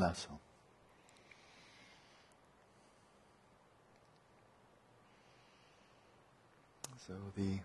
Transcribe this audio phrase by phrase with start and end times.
[0.00, 0.38] lasso.
[7.06, 7.60] So the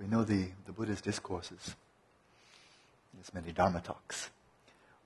[0.00, 1.76] we know the, the Buddha's discourses.
[3.12, 4.30] There's many Dharma talks.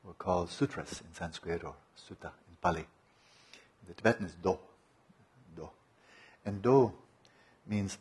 [0.04, 2.84] Were called sutras in Sanskrit or sutta in Pali.
[3.88, 4.58] The Tibetan is do.
[5.56, 5.68] Do.
[6.44, 6.92] And do
[7.66, 7.98] means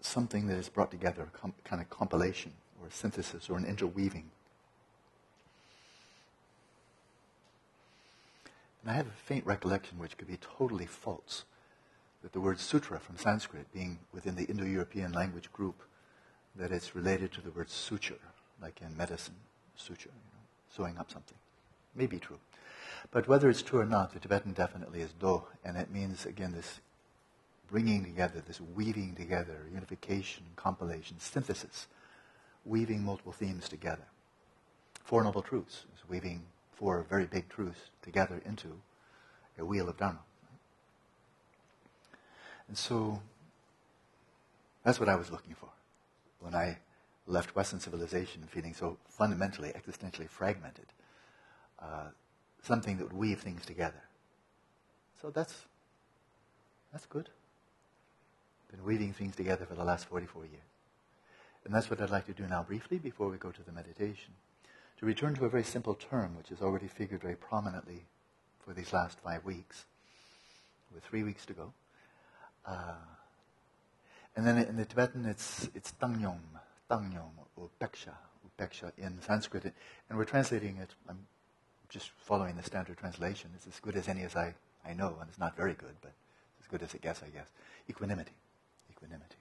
[0.00, 4.30] something that is brought together, com- kind of compilation or a synthesis or an interweaving.
[8.84, 11.44] And I have a faint recollection, which could be totally false,
[12.22, 15.82] that the word sutra from Sanskrit, being within the Indo European language group,
[16.54, 18.20] that it's related to the word suture,
[18.60, 19.36] like in medicine,
[19.74, 21.38] suture, you know, sewing up something.
[21.94, 22.38] May be true.
[23.10, 26.52] But whether it's true or not, the Tibetan definitely is do, and it means, again,
[26.52, 26.80] this
[27.70, 31.86] bringing together, this weaving together, unification, compilation, synthesis,
[32.66, 34.04] weaving multiple themes together.
[35.02, 36.42] Four Noble Truths is weaving
[36.74, 38.80] four very big truths together into
[39.58, 40.20] a wheel of Dharma.
[42.68, 43.20] And so
[44.82, 45.68] that's what I was looking for
[46.40, 46.78] when I
[47.26, 50.86] left Western civilization feeling so fundamentally, existentially fragmented.
[51.78, 52.08] Uh,
[52.62, 54.02] something that would weave things together.
[55.20, 55.54] So that's
[56.92, 57.28] that's good.
[58.70, 60.62] Been weaving things together for the last 44 years.
[61.64, 64.34] And that's what I'd like to do now briefly before we go to the meditation.
[65.00, 68.04] To return to a very simple term which has already figured very prominently
[68.64, 69.84] for these last five weeks,
[70.94, 71.72] with three weeks to go.
[72.64, 72.94] Uh,
[74.36, 76.38] and then in the Tibetan, it's, it's Tangyom,
[76.90, 78.14] Tangyom, or Peksha,
[78.58, 79.72] Upeksha in Sanskrit.
[80.08, 81.26] And we're translating it, I'm
[81.88, 83.50] just following the standard translation.
[83.54, 84.54] It's as good as any as I,
[84.86, 86.12] I know, and it's not very good, but
[86.58, 87.48] it's as good as it gets, I guess.
[87.88, 88.32] Equanimity.
[88.90, 89.36] Equanimity.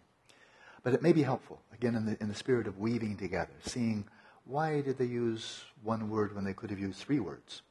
[0.84, 4.06] But it may be helpful, again, in the, in the spirit of weaving together, seeing
[4.46, 7.62] why did they use one word when they could have used three words?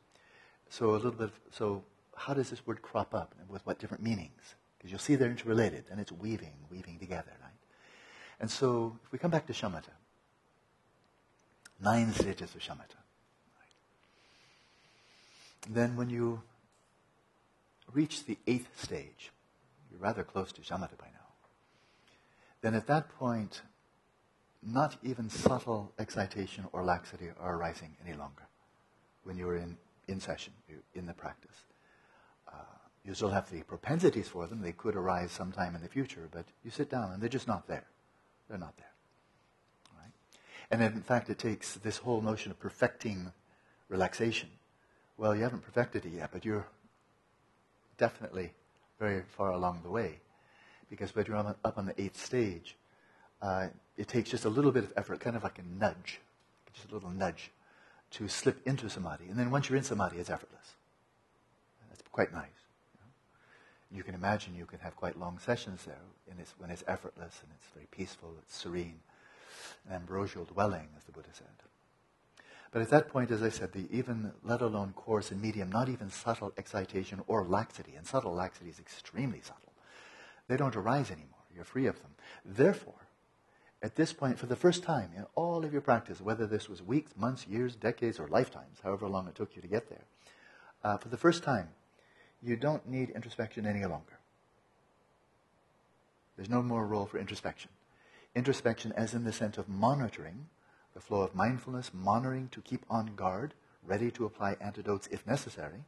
[0.70, 1.84] So a little bit, of, so
[2.16, 4.54] how does this word crop up and with what different meanings?
[4.78, 7.50] Because you'll see they're interrelated, and it's weaving, weaving together, right?
[8.40, 9.92] And so if we come back to shamatha,
[11.80, 12.98] nine stages of shamatha.
[13.58, 13.72] Right?
[15.70, 16.42] Then when you
[17.92, 19.30] reach the eighth stage,
[19.90, 21.22] you're rather close to shamatha by now
[22.62, 23.60] then at that point,
[24.62, 28.44] not even subtle excitation or laxity are arising any longer
[29.24, 29.76] when you're in,
[30.08, 30.52] in session,
[30.94, 31.56] in the practice.
[32.48, 32.56] Uh,
[33.04, 34.60] you still have the propensities for them.
[34.60, 37.66] They could arise sometime in the future, but you sit down and they're just not
[37.66, 37.86] there.
[38.48, 38.92] They're not there.
[39.98, 40.12] Right?
[40.70, 43.32] And in fact, it takes this whole notion of perfecting
[43.88, 44.48] relaxation.
[45.16, 46.66] Well, you haven't perfected it yet, but you're
[47.98, 48.52] definitely
[48.98, 50.20] very far along the way
[50.88, 52.76] because when you're up on the eighth stage,
[53.42, 56.20] uh, it takes just a little bit of effort, kind of like a nudge,
[56.72, 57.50] just a little nudge,
[58.12, 59.24] to slip into samadhi.
[59.28, 60.74] And then once you're in samadhi, it's effortless.
[61.90, 62.46] That's quite nice.
[62.94, 63.98] You, know?
[63.98, 65.98] you can imagine you can have quite long sessions there
[66.42, 69.00] it's, when it's effortless and it's very peaceful, it's serene,
[69.88, 71.46] an ambrosial dwelling, as the Buddha said.
[72.72, 75.88] But at that point, as I said, the even, let alone coarse and medium, not
[75.88, 79.72] even subtle excitation or laxity, and subtle laxity is extremely subtle
[80.48, 81.28] they don't arise anymore.
[81.54, 82.10] You're free of them.
[82.44, 83.01] Therefore,
[83.82, 86.82] at this point, for the first time in all of your practice, whether this was
[86.82, 90.04] weeks, months, years, decades, or lifetimes, however long it took you to get there,
[90.84, 91.68] uh, for the first time,
[92.42, 94.18] you don't need introspection any longer.
[96.36, 97.70] There's no more role for introspection.
[98.34, 100.46] Introspection, as in the sense of monitoring
[100.94, 103.54] the flow of mindfulness, monitoring to keep on guard,
[103.84, 105.84] ready to apply antidotes if necessary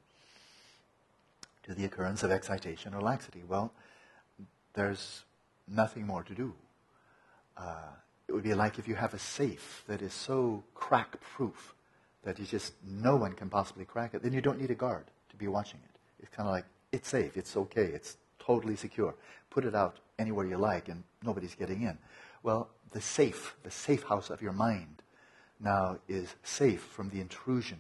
[1.62, 3.43] to the occurrence of excitation or laxity.
[3.47, 3.72] Well,
[4.75, 5.25] there's
[5.69, 6.55] nothing more to do.
[7.57, 7.93] Uh,
[8.29, 11.75] it would be like if you have a safe that is so crack proof
[12.25, 15.05] that you just no one can possibly crack it, then you don't need a guard
[15.31, 15.99] to be watching it.
[16.21, 19.15] It's kind of like it's safe, it's okay, it's totally secure.
[19.51, 21.99] Put it out anywhere you like and nobody's getting in.
[22.43, 25.03] Well, the safe, the safe house of your mind
[25.61, 27.79] now is safe from the intrusion,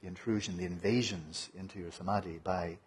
[0.00, 2.78] the intrusion, the invasions into your samadhi by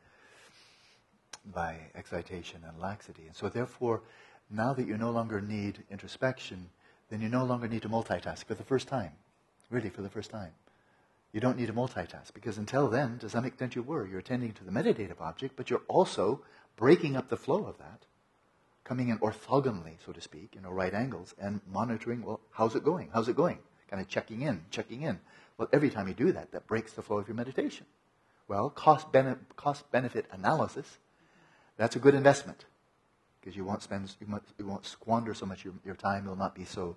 [1.54, 3.24] by excitation and laxity.
[3.26, 4.02] And so, therefore,
[4.52, 6.70] now that you no longer need introspection,
[7.10, 9.12] then you no longer need to multitask for the first time.
[9.70, 10.52] Really, for the first time.
[11.32, 14.06] You don't need to multitask because until then, to some extent, you were.
[14.06, 16.42] You're attending to the meditative object, but you're also
[16.76, 18.06] breaking up the flow of that,
[18.84, 22.84] coming in orthogonally, so to speak, you know, right angles, and monitoring, well, how's it
[22.84, 23.10] going?
[23.14, 23.60] How's it going?
[23.90, 25.20] Kind of checking in, checking in.
[25.58, 27.86] Well, every time you do that, that breaks the flow of your meditation.
[28.48, 29.08] Well, cost,
[29.56, 30.98] cost benefit analysis
[31.82, 32.66] that's a good investment
[33.42, 36.26] because you won't spend, you you won't squander so much your, your time.
[36.26, 36.96] You'll not be so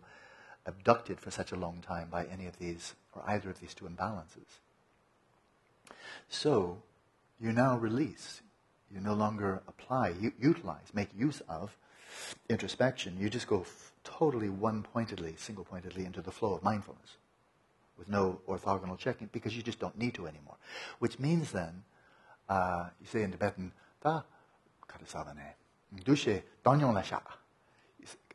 [0.67, 3.87] abducted for such a long time by any of these or either of these two
[3.87, 4.61] imbalances.
[6.29, 6.83] So
[7.41, 8.43] you now release.
[8.93, 11.77] You no longer apply, utilize, make use of
[12.49, 13.19] introspection.
[13.19, 17.17] You just go f- totally one pointedly, single pointedly into the flow of mindfulness
[17.99, 20.57] with no orthogonal checking because you just don't need to anymore.
[21.01, 21.83] Which means then,
[22.49, 23.73] uh, you say in Tibetan,
[26.03, 27.21] ta karasava ne, dushe danyong la sha,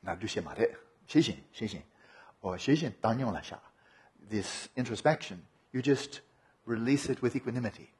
[0.03, 0.77] na dushe mare,
[1.07, 1.83] shishin, shishin,
[2.41, 3.57] or shishin danyong la sha.
[4.29, 5.41] This introspection,
[5.73, 6.21] you just
[6.65, 7.91] release it with equanimity.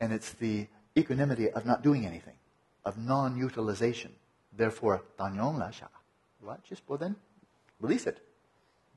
[0.00, 0.66] And it's the
[0.96, 2.36] equanimity of not doing anything,
[2.84, 4.12] of non-utilization.
[4.56, 5.86] Therefore, danyong la sha.
[6.40, 6.62] What?
[6.64, 7.16] Just, well then,
[7.80, 8.20] release it.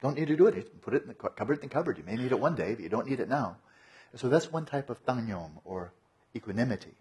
[0.02, 0.82] Don't need to do it.
[0.82, 1.98] Put it in the cupboard in the cupboard.
[1.98, 3.58] You may need it one day, but you don't need it now.
[4.16, 5.92] So that's one type of danyom, or
[6.36, 6.96] equanimity.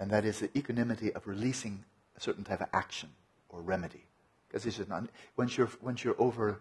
[0.00, 1.84] And that is the equanimity of releasing
[2.16, 3.10] a certain type of action
[3.48, 4.04] or remedy.
[4.48, 6.60] Because not, once you're, once you're over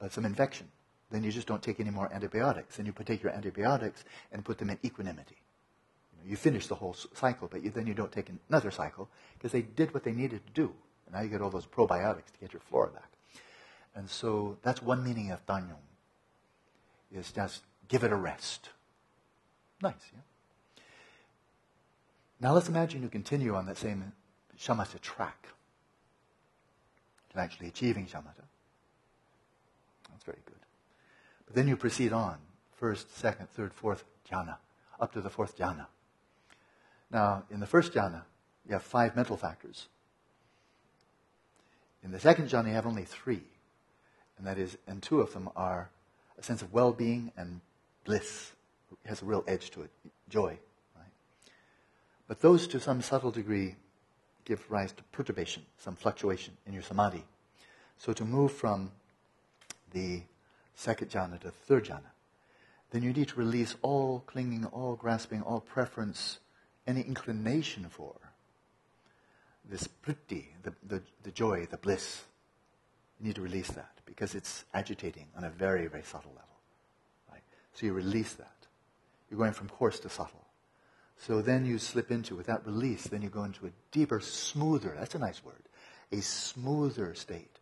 [0.00, 0.68] uh, some infection,
[1.10, 2.76] then you just don't take any more antibiotics.
[2.76, 5.36] Then you take your antibiotics and put them in equanimity.
[6.12, 9.08] You, know, you finish the whole cycle, but you, then you don't take another cycle
[9.34, 10.72] because they did what they needed to do.
[11.06, 13.10] And now you get all those probiotics to get your flora back.
[13.94, 15.76] And so that's one meaning of Danyong,
[17.14, 18.70] is just give it a rest.
[19.82, 20.20] Nice, yeah?
[22.40, 24.12] Now let's imagine you continue on that same
[24.62, 25.48] shamatha track
[27.32, 28.44] to actually achieving shamatha.
[30.10, 30.54] That's very good.
[31.46, 32.36] But then you proceed on,
[32.76, 34.56] first, second, third, fourth jhana,
[35.00, 35.86] up to the fourth jhana.
[37.10, 38.22] Now, in the first jhana,
[38.66, 39.88] you have five mental factors.
[42.04, 43.42] In the second jhana, you have only three.
[44.38, 45.90] And that is, and two of them are
[46.38, 47.60] a sense of well-being and
[48.04, 48.52] bliss.
[49.04, 49.90] It has a real edge to it,
[50.28, 50.58] joy.
[50.96, 51.12] Right?
[52.28, 53.76] But those, to some subtle degree,
[54.44, 57.24] give rise to perturbation, some fluctuation in your samadhi.
[57.98, 58.90] So to move from
[59.92, 60.22] the
[60.74, 62.10] second jhana to third jhana,
[62.90, 66.38] then you need to release all clinging, all grasping, all preference,
[66.86, 68.14] any inclination for
[69.68, 72.22] this priti, the, the, the joy, the bliss.
[73.18, 76.56] You need to release that because it's agitating on a very, very subtle level.
[77.30, 77.42] Right?
[77.72, 78.50] So you release that.
[79.30, 80.41] You're going from coarse to subtle.
[81.24, 84.96] So then you slip into, with that release, then you go into a deeper, smoother,
[84.98, 85.62] that's a nice word,
[86.10, 87.60] a smoother state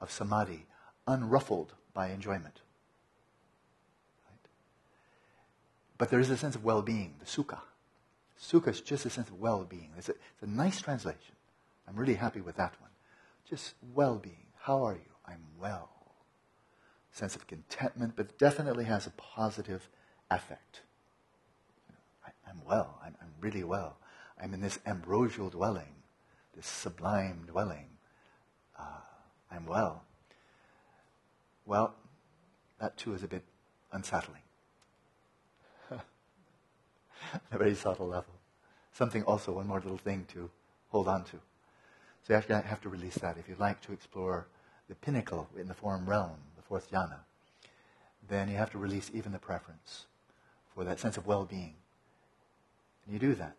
[0.00, 0.64] of samadhi,
[1.06, 2.62] unruffled by enjoyment.
[4.26, 4.48] Right?
[5.98, 7.58] But there is a sense of well-being, the sukha.
[8.40, 9.90] Sukha is just a sense of well-being.
[9.98, 11.36] It's a, it's a nice translation.
[11.86, 12.90] I'm really happy with that one.
[13.48, 14.46] Just well-being.
[14.58, 15.12] How are you?
[15.26, 15.90] I'm well.
[17.10, 19.90] Sense of contentment, but definitely has a positive
[20.30, 20.80] affect.
[22.52, 22.98] You know, I, am well.
[23.04, 23.96] I'm, I'm really well.
[24.42, 25.94] I'm in this ambrosial dwelling,
[26.54, 27.86] this sublime dwelling.
[28.78, 29.00] Uh,
[29.50, 30.04] I'm well.
[31.66, 31.94] Well,
[32.80, 33.44] that too is a bit
[33.92, 34.42] unsettling.
[35.90, 36.00] A
[37.58, 38.34] very subtle level.
[38.92, 40.50] Something also, one more little thing to
[40.88, 41.38] hold on to.
[42.24, 43.38] So you actually have to release that.
[43.38, 44.46] If you'd like to explore
[44.88, 47.20] the pinnacle in the form realm, the fourth jhana,
[48.28, 50.06] then you have to release even the preference
[50.74, 51.74] for that sense of well-being.
[53.04, 53.56] And you do that.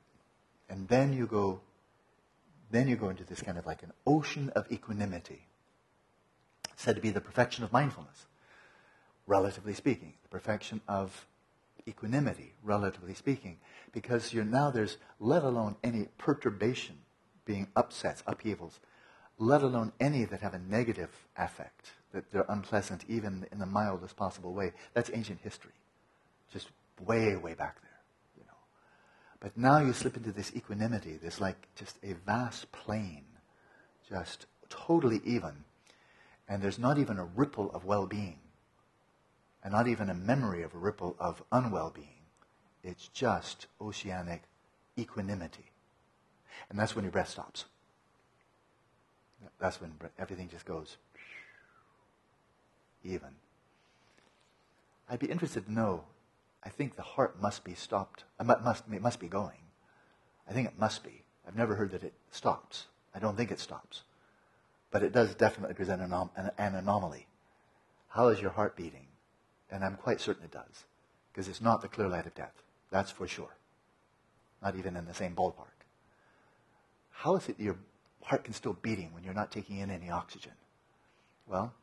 [0.69, 1.59] And then you go,
[2.71, 5.47] then you go into this kind of like an ocean of equanimity,
[6.75, 8.25] said to be the perfection of mindfulness,
[9.27, 11.25] relatively speaking, the perfection of
[11.87, 13.57] equanimity, relatively speaking,
[13.91, 16.95] because you're now there's let alone any perturbation
[17.45, 18.79] being upsets, upheavals,
[19.37, 24.15] let alone any that have a negative affect, that they're unpleasant even in the mildest
[24.15, 24.71] possible way.
[24.93, 25.73] That's ancient history.
[26.51, 26.69] Just
[27.05, 27.92] way, way back there.
[29.43, 33.25] But now you slip into this equanimity, this like just a vast plain,
[34.09, 35.65] just totally even.
[36.47, 38.39] And there's not even a ripple of well-being.
[39.61, 42.07] And not even a memory of a ripple of unwell-being.
[42.85, 44.43] It's just oceanic
[44.97, 45.71] equanimity.
[46.69, 47.65] And that's when your breath stops.
[49.59, 50.95] That's when everything just goes
[53.03, 53.35] even.
[55.09, 56.05] I'd be interested to know.
[56.65, 58.23] I think the heart must be stopped.
[58.39, 59.59] Uh, must it must be going.
[60.49, 61.23] I think it must be.
[61.47, 62.87] I've never heard that it stops.
[63.13, 64.03] I don't think it stops,
[64.91, 67.27] but it does definitely present an, an, an anomaly.
[68.07, 69.07] How is your heart beating?
[69.69, 70.85] And I'm quite certain it does,
[71.31, 72.63] because it's not the clear light of death.
[72.91, 73.55] That's for sure.
[74.61, 75.85] Not even in the same ballpark.
[77.11, 77.77] How is it your
[78.21, 80.53] heart can still beating when you're not taking in any oxygen?
[81.47, 81.73] Well,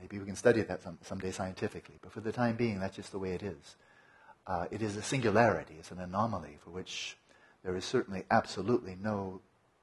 [0.00, 3.12] maybe we can study that some, someday scientifically, but for the time being, that's just
[3.12, 3.76] the way it is.
[4.46, 7.16] Uh, it is a singularity, it's an anomaly for which
[7.62, 9.40] there is certainly absolutely no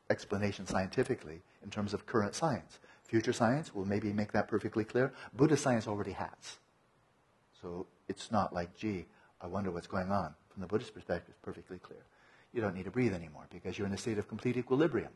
[0.09, 2.79] explanation scientifically in terms of current science.
[3.03, 5.11] Future science will maybe make that perfectly clear.
[5.33, 6.59] Buddhist science already has.
[7.61, 9.05] So it's not like, gee,
[9.41, 10.33] I wonder what's going on.
[10.49, 12.03] From the Buddhist perspective, it's perfectly clear.
[12.53, 15.11] You don't need to breathe anymore because you're in a state of complete equilibrium.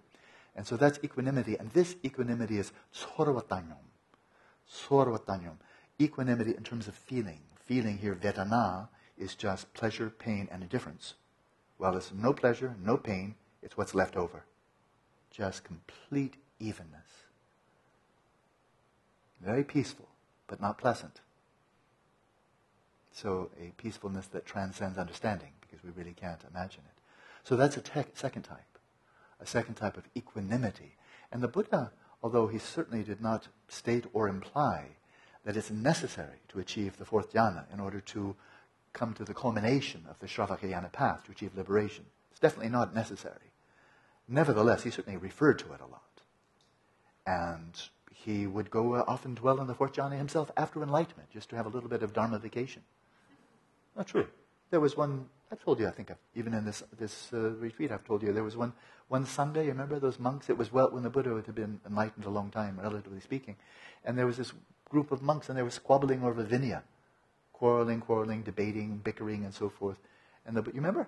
[0.55, 1.57] And so that's equanimity.
[1.57, 3.83] And this equanimity is sorvatanyam.
[4.71, 5.57] Sorvatanyam.
[5.99, 7.39] Equanimity in terms of feeling.
[7.65, 11.15] Feeling here, vedana, is just pleasure, pain, and indifference.
[11.77, 14.45] Well, it's no pleasure, no pain, it's what's left over.
[15.31, 17.25] Just complete evenness.
[19.41, 20.07] Very peaceful,
[20.47, 21.21] but not pleasant.
[23.11, 27.01] So, a peacefulness that transcends understanding, because we really can't imagine it.
[27.43, 28.77] So, that's a te- second type,
[29.39, 30.97] a second type of equanimity.
[31.31, 31.91] And the Buddha,
[32.25, 34.87] although he certainly did not state or imply
[35.43, 38.35] that it's necessary to achieve the fourth jhana in order to
[38.93, 42.03] come to the culmination of the Shravakayana path to achieve liberation.
[42.31, 43.51] It's definitely not necessary.
[44.27, 46.21] Nevertheless, he certainly referred to it a lot.
[47.27, 47.79] And
[48.11, 51.55] he would go uh, often dwell in the fourth jhana himself after enlightenment, just to
[51.55, 52.81] have a little bit of dharma vacation.
[53.95, 54.25] Not true.
[54.71, 57.89] There was one, I've told you, I think, I've, even in this, this uh, retreat,
[57.89, 58.73] I've told you, there was one,
[59.07, 60.49] one Sunday, you remember those monks?
[60.49, 63.55] It was well when the Buddha had been enlightened a long time, relatively speaking.
[64.03, 64.51] And there was this
[64.89, 66.81] group of monks, and they were squabbling over Vinaya
[67.53, 69.97] quarreling, quarreling, debating, bickering, and so forth.
[70.45, 71.07] And the, you remember?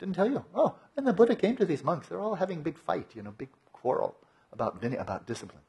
[0.00, 0.44] Didn't tell you.
[0.56, 2.08] Oh, and the Buddha came to these monks.
[2.08, 4.16] They're all having big fight, you know, big quarrel
[4.52, 5.62] about Vinaya, about discipline.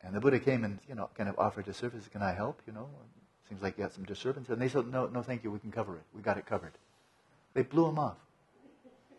[0.00, 2.08] And the Buddha came and, you know, kind of offered his service.
[2.08, 2.62] Can I help?
[2.66, 2.88] You know,
[3.48, 4.48] seems like you got some disturbance.
[4.48, 5.50] And they said, no, no, thank you.
[5.50, 6.02] We can cover it.
[6.14, 6.72] We got it covered.
[7.54, 8.16] They blew him off.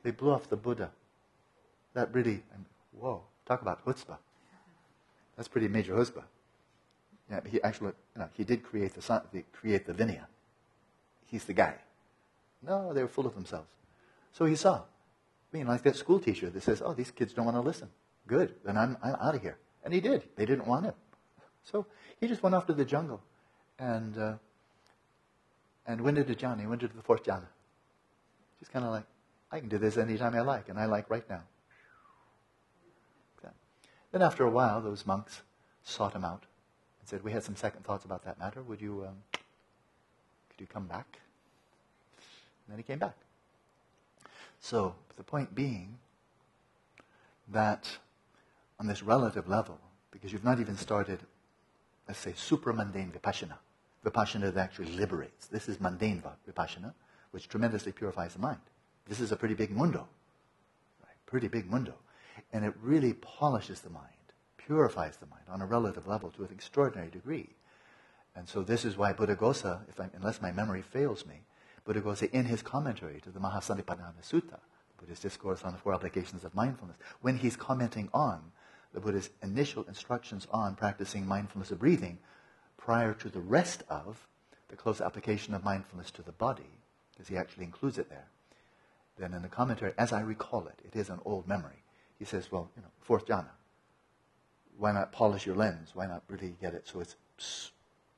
[0.03, 0.91] They blew off the Buddha.
[1.93, 4.17] That really, and whoa, talk about chutzpah.
[5.35, 6.23] That's pretty major chutzpah.
[7.29, 10.25] Yeah, he actually, you know, he did create the, create the Vinaya.
[11.25, 11.75] He's the guy.
[12.65, 13.67] No, they were full of themselves.
[14.31, 14.81] So he saw.
[15.51, 17.89] Mean, like that school teacher that says, oh, these kids don't want to listen.
[18.27, 19.57] Good, then I'm, I'm out of here.
[19.83, 20.23] And he did.
[20.35, 20.93] They didn't want him.
[21.63, 21.87] So
[22.19, 23.21] he just went off to the jungle
[23.79, 24.33] and, uh,
[25.87, 26.67] and went into jhana.
[26.67, 27.47] Went into the fourth jhana.
[28.59, 29.05] Just kind of like,
[29.51, 31.41] I can do this anytime I like, and I like right now.
[34.11, 35.41] Then after a while, those monks
[35.83, 36.45] sought him out
[36.99, 38.61] and said, We had some second thoughts about that matter.
[38.63, 41.19] Would you, um, could you come back?
[42.65, 43.15] And then he came back.
[44.59, 45.97] So, the point being
[47.47, 47.87] that
[48.79, 49.79] on this relative level,
[50.11, 51.19] because you've not even started,
[52.07, 53.57] let's say, supramundane vipassana,
[54.05, 55.47] vipassana that actually liberates.
[55.47, 56.93] This is mundane vipassana,
[57.31, 58.59] which tremendously purifies the mind.
[59.07, 60.07] This is a pretty big mundo,
[61.01, 61.15] right?
[61.25, 61.93] pretty big mundo.
[62.53, 64.13] And it really polishes the mind
[64.69, 67.49] purifies the mind on a relative level to an extraordinary degree.
[68.35, 71.41] And so this is why Buddhaghosa, if I, unless my memory fails me,
[71.87, 76.43] Buddhaghosa in his commentary to the Mahasatipatthana Sutta, the Buddhist discourse on the four applications
[76.43, 78.51] of mindfulness, when he's commenting on
[78.93, 82.19] the Buddha's initial instructions on practicing mindfulness of breathing
[82.79, 84.25] prior to the rest of
[84.69, 86.71] the close application of mindfulness to the body,
[87.11, 88.27] because he actually includes it there.
[89.17, 91.83] Then in the commentary, as I recall it, it is an old memory,
[92.17, 93.51] he says, well, you know, fourth jhana,
[94.77, 95.91] why not polish your lens?
[95.93, 97.15] Why not really get it so it's,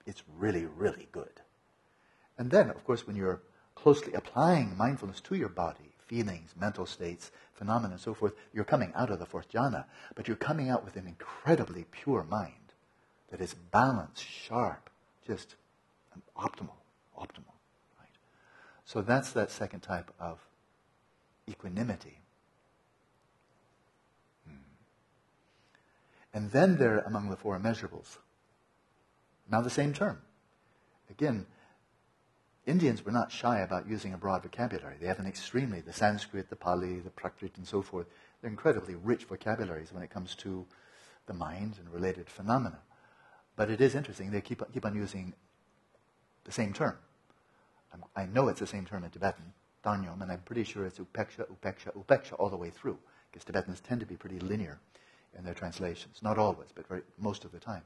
[0.06, 1.42] it's really, really good?
[2.38, 3.42] And then, of course, when you're
[3.76, 8.92] closely applying mindfulness to your body, feelings, mental states, phenomena, and so forth, you're coming
[8.96, 12.61] out of the fourth jhana, but you're coming out with an incredibly pure mind
[13.32, 14.90] that is balanced, sharp,
[15.26, 15.56] just
[16.38, 16.76] optimal,
[17.18, 17.56] optimal.
[18.00, 18.14] Right?
[18.86, 20.40] So that's that second type of
[21.50, 22.20] equanimity.
[24.46, 24.56] Hmm.
[26.34, 28.18] And then they're among the four immeasurables.
[29.50, 30.22] Now the same term.
[31.10, 31.46] Again,
[32.66, 34.96] Indians were not shy about using a broad vocabulary.
[35.00, 38.08] They have an extremely, the Sanskrit, the Pali, the Prakrit, and so forth,
[38.42, 40.66] they're incredibly rich vocabularies when it comes to
[41.26, 42.80] the mind and related phenomena.
[43.56, 45.34] But it is interesting, they keep, keep on using
[46.44, 46.98] the same term.
[47.94, 49.54] I'm, i know it's the same term in Tibetan,
[49.84, 52.98] Danyom, and I'm pretty sure it's upeksha, upeksha, upeksha all the way through,
[53.32, 54.80] because Tibetans tend to be pretty linear
[55.38, 56.20] in their translations.
[56.22, 57.84] Not always, but very, most of the time.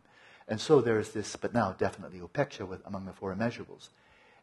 [0.48, 3.90] And so there is this, but now definitely upeksha with, among the four immeasurables.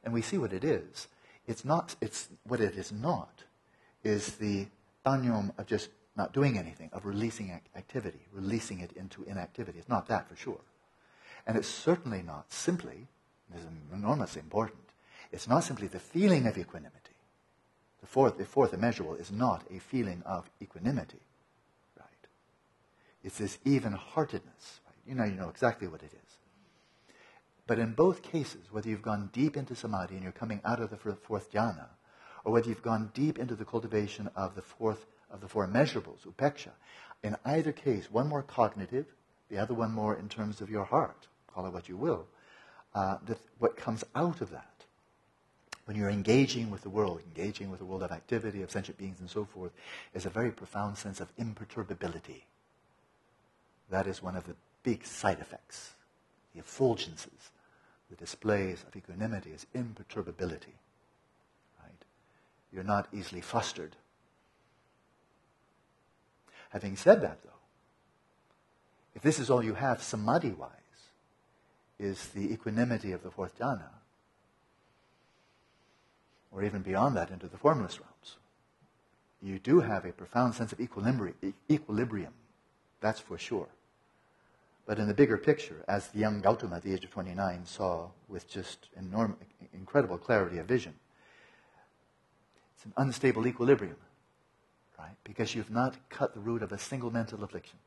[0.05, 1.09] And we see what it is.
[1.47, 3.45] It's not, it's, what it is not
[4.03, 4.67] is the
[5.07, 9.79] danyom of just not doing anything, of releasing activity, releasing it into inactivity.
[9.79, 10.61] It's not that for sure.
[11.47, 13.09] And it's certainly not simply,
[13.51, 14.79] this is enormously important,
[15.33, 16.99] it's not simply the feeling of equanimity.
[18.01, 21.21] The fourth, the fourth immeasurable is not a feeling of equanimity.
[21.99, 22.29] Right?
[23.25, 24.81] It's this even heartedness.
[24.87, 24.97] Right?
[25.07, 26.37] You know, you know exactly what it is.
[27.67, 30.91] But in both cases, whether you've gone deep into samadhi and you're coming out of
[30.91, 31.87] the fourth jhana,
[32.45, 36.27] or whether you've gone deep into the cultivation of the fourth of the four measurables,
[36.27, 36.73] upeksha,
[37.23, 39.07] in either case, one more cognitive,
[39.49, 42.27] the other one more in terms of your heart, call it what you will,
[42.95, 44.69] uh, that what comes out of that,
[45.85, 49.19] when you're engaging with the world, engaging with the world of activity, of sentient beings
[49.21, 49.73] and so forth,
[50.15, 52.45] is a very profound sense of imperturbability.
[53.91, 55.95] That is one of the big side effects,
[56.55, 57.51] the effulgences,
[58.11, 60.75] the displays of equanimity is imperturbability.
[61.83, 62.05] Right?
[62.73, 63.97] You're not easily flustered.
[66.71, 67.51] Having said that, though,
[69.15, 70.71] if this is all you have samadhi-wise,
[72.03, 73.91] is the equanimity of the fourth jhana,
[76.51, 78.37] or even beyond that into the formless realms,
[79.41, 82.33] you do have a profound sense of equilibrium.
[83.01, 83.69] That's for sure.
[84.85, 88.09] But in the bigger picture, as the young Gautama at the age of 29 saw
[88.29, 89.39] with just enormous,
[89.73, 90.95] incredible clarity of vision,
[92.77, 93.97] it's an unstable equilibrium,
[94.99, 95.17] right?
[95.23, 97.79] Because you've not cut the root of a single mental affliction,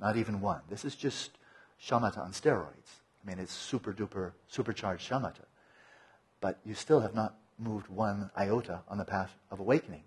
[0.00, 0.62] not even one.
[0.70, 1.32] This is just
[1.80, 3.01] shamatha on steroids.
[3.24, 5.44] I mean, it's super duper, supercharged shamatha.
[6.40, 10.02] But you still have not moved one iota on the path of awakening.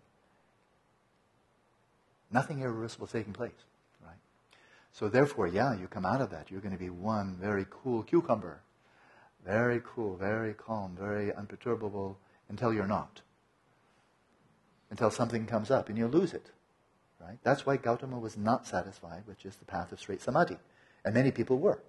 [2.31, 3.51] Nothing irreversible is taking place,
[4.03, 4.17] right?
[4.91, 6.51] So therefore, yeah, you come out of that.
[6.51, 8.61] You're going to be one very cool cucumber.
[9.45, 12.17] Very cool, very calm, very unperturbable
[12.49, 13.21] until you're not.
[14.89, 16.47] Until something comes up and you lose it.
[17.21, 17.37] Right?
[17.43, 20.57] That's why Gautama was not satisfied with just the path of straight samadhi.
[21.03, 21.79] And many people were.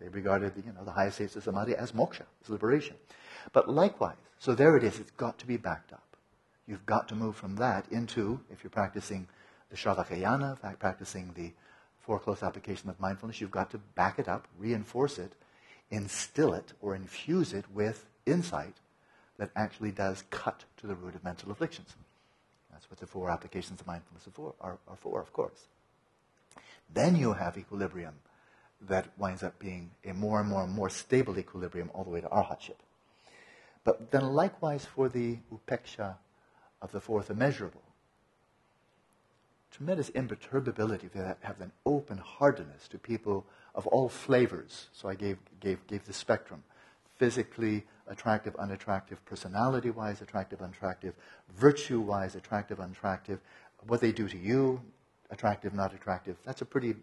[0.00, 2.96] They regarded the, you know, the highest states of samadhi as moksha, as liberation.
[3.52, 6.16] But likewise, so there it is, it's got to be backed up.
[6.66, 9.26] You've got to move from that into, if you're practicing
[9.70, 11.52] the Shravakayana, practicing the
[11.98, 15.32] four close application of mindfulness, you've got to back it up, reinforce it,
[15.90, 18.76] instill it, or infuse it with insight
[19.38, 21.94] that actually does cut to the root of mental afflictions.
[22.70, 25.66] That's what the four applications of mindfulness are for, are, are for of course.
[26.92, 28.14] Then you have equilibrium
[28.80, 32.20] that winds up being a more and more and more stable equilibrium all the way
[32.20, 32.76] to arhatship.
[33.84, 36.16] But then likewise for the upeksha
[36.80, 37.82] of the fourth immeasurable.
[39.70, 44.88] Tremendous imperturbability they have an open heartedness to people of all flavors.
[44.92, 46.62] So I gave, gave, gave the spectrum.
[47.16, 51.14] Physically attractive, unattractive, personality wise, attractive, unattractive,
[51.56, 53.40] virtue wise, attractive, unattractive,
[53.86, 54.80] what they do to you,
[55.30, 56.36] attractive, not attractive.
[56.44, 56.96] That's a pretty,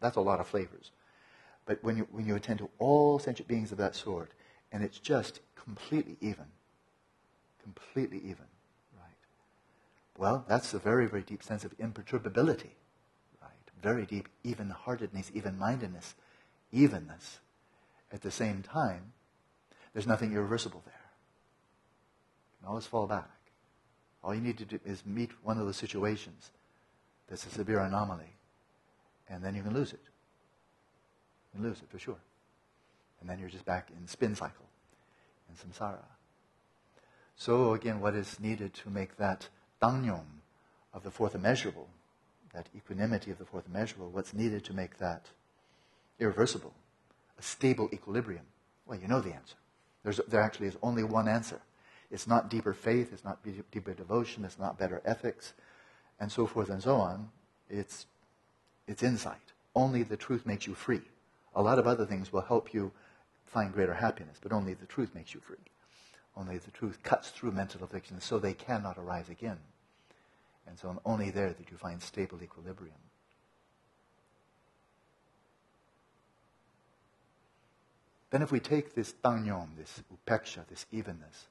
[0.00, 0.90] that's a lot of flavors.
[1.68, 4.30] But when you, when you attend to all sentient beings of that sort,
[4.72, 6.46] and it's just completely even,
[7.62, 8.46] completely even,
[8.96, 9.18] right?
[10.16, 12.74] Well, that's a very, very deep sense of imperturbability,
[13.42, 13.50] right?
[13.82, 16.14] Very deep even-heartedness, even-mindedness,
[16.72, 17.38] evenness.
[18.10, 19.12] At the same time,
[19.92, 20.94] there's nothing irreversible there.
[22.54, 23.28] You can always fall back.
[24.24, 26.50] All you need to do is meet one of those situations
[27.28, 28.36] that's a severe anomaly,
[29.28, 30.00] and then you can lose it
[31.54, 32.18] and lose it for sure.
[33.20, 34.66] And then you're just back in spin cycle,
[35.48, 36.04] in samsara.
[37.36, 39.48] So again, what is needed to make that
[39.80, 40.24] dangyom
[40.92, 41.88] of the fourth immeasurable,
[42.52, 45.26] that equanimity of the fourth immeasurable, what's needed to make that
[46.18, 46.74] irreversible,
[47.38, 48.44] a stable equilibrium?
[48.86, 49.56] Well, you know the answer.
[50.02, 51.60] There's, there actually is only one answer.
[52.10, 53.38] It's not deeper faith, it's not
[53.70, 55.52] deeper devotion, it's not better ethics,
[56.18, 57.28] and so forth and so on.
[57.68, 58.06] It's,
[58.86, 59.52] it's insight.
[59.74, 61.02] Only the truth makes you free.
[61.58, 62.92] A lot of other things will help you
[63.44, 65.56] find greater happiness, but only the truth makes you free.
[66.36, 69.58] Only the truth cuts through mental afflictions so they cannot arise again.
[70.68, 72.94] And so only there that you find stable equilibrium.
[78.30, 81.48] Then if we take this dangyom, this upeksha, this evenness,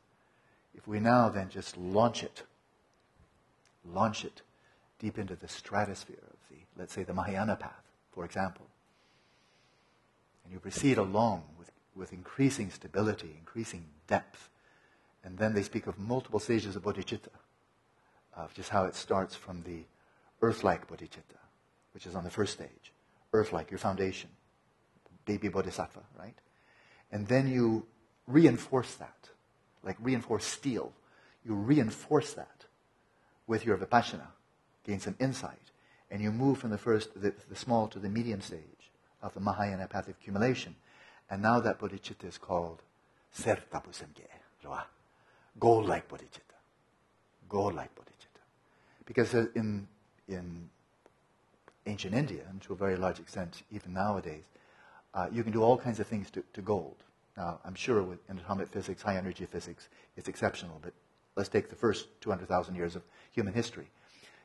[0.74, 2.43] if we now then just launch it,
[3.84, 4.41] launch it
[5.00, 8.67] deep into the stratosphere of the, let's say, the Mahayana path, for example,
[10.48, 14.48] and you proceed along with, with increasing stability, increasing depth.
[15.22, 17.36] And then they speak of multiple stages of bodhicitta,
[18.34, 19.84] of just how it starts from the
[20.42, 21.42] earth-like bodhicitta,
[21.94, 22.94] which is on the first stage.
[23.34, 24.30] Earth-like, your foundation.
[25.26, 26.38] Baby bodhisattva, right?
[27.12, 27.86] And then you
[28.26, 29.30] reinforce that,
[29.84, 30.94] like reinforce steel.
[31.44, 32.64] You reinforce that
[33.48, 34.28] with your vipassana,
[34.86, 35.72] gain some insight,
[36.10, 38.77] and you move from the first, the, the small to the medium stage
[39.28, 40.76] of the Mahayana path of accumulation.
[41.30, 42.82] And now that bodhicitta is called
[43.36, 44.28] Sertapu Semgye,
[45.60, 46.56] gold-like bodhicitta.
[47.50, 48.42] Gold-like bodhicitta.
[49.06, 49.88] Because in,
[50.28, 50.70] in
[51.86, 54.44] ancient India, and to a very large extent even nowadays,
[55.13, 56.96] uh, you can do all kinds of things to, to gold.
[57.36, 60.94] Now, I'm sure with, atomic physics, high energy physics, it's exceptional, but
[61.36, 63.88] let's take the first 200,000 years of human history.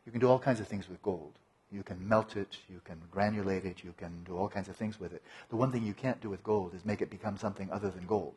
[0.07, 1.33] You can do all kinds of things with gold.
[1.73, 5.01] You can melt it, you can granulate it, you can do all kinds of things
[5.01, 5.23] with it.
[5.49, 8.07] The one thing you can't do with gold is make it become something other than
[8.07, 8.35] gold.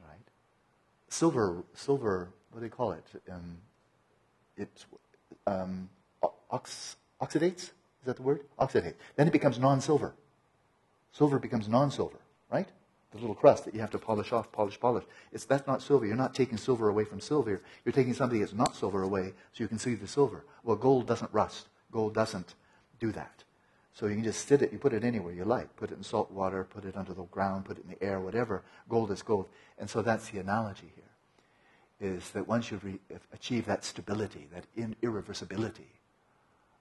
[0.00, 0.18] Right?
[1.08, 3.04] Silver, silver, what do they call it?
[3.30, 3.58] Um,
[4.56, 4.84] it
[5.46, 5.88] um,
[6.50, 7.62] ox, oxidates?
[7.62, 8.40] Is that the word?
[8.58, 8.94] Oxidate.
[9.16, 10.14] Then it becomes non-silver.
[11.12, 12.18] Silver becomes non-silver,
[12.50, 12.68] right?
[13.14, 15.04] The little crust that you have to polish off, polish, polish.
[15.32, 16.04] It's, that's not silver.
[16.04, 17.62] You're not taking silver away from silver.
[17.84, 20.44] You're taking something that's not silver away so you can see the silver.
[20.64, 21.68] Well, gold doesn't rust.
[21.92, 22.54] Gold doesn't
[22.98, 23.44] do that.
[23.92, 25.76] So you can just sit it, you put it anywhere you like.
[25.76, 28.18] Put it in salt water, put it under the ground, put it in the air,
[28.18, 28.64] whatever.
[28.88, 29.48] Gold is gold.
[29.78, 32.98] And so that's the analogy here, is that once you re-
[33.32, 35.92] achieve that stability, that in- irreversibility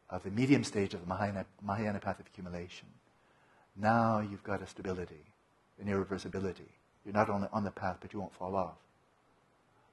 [0.10, 2.88] of the medium stage of the Mahayana, Mahayana path of accumulation,
[3.76, 5.33] now you've got a stability
[5.80, 6.70] in irreversibility.
[7.06, 8.78] You're not only on the path, but you won't fall off.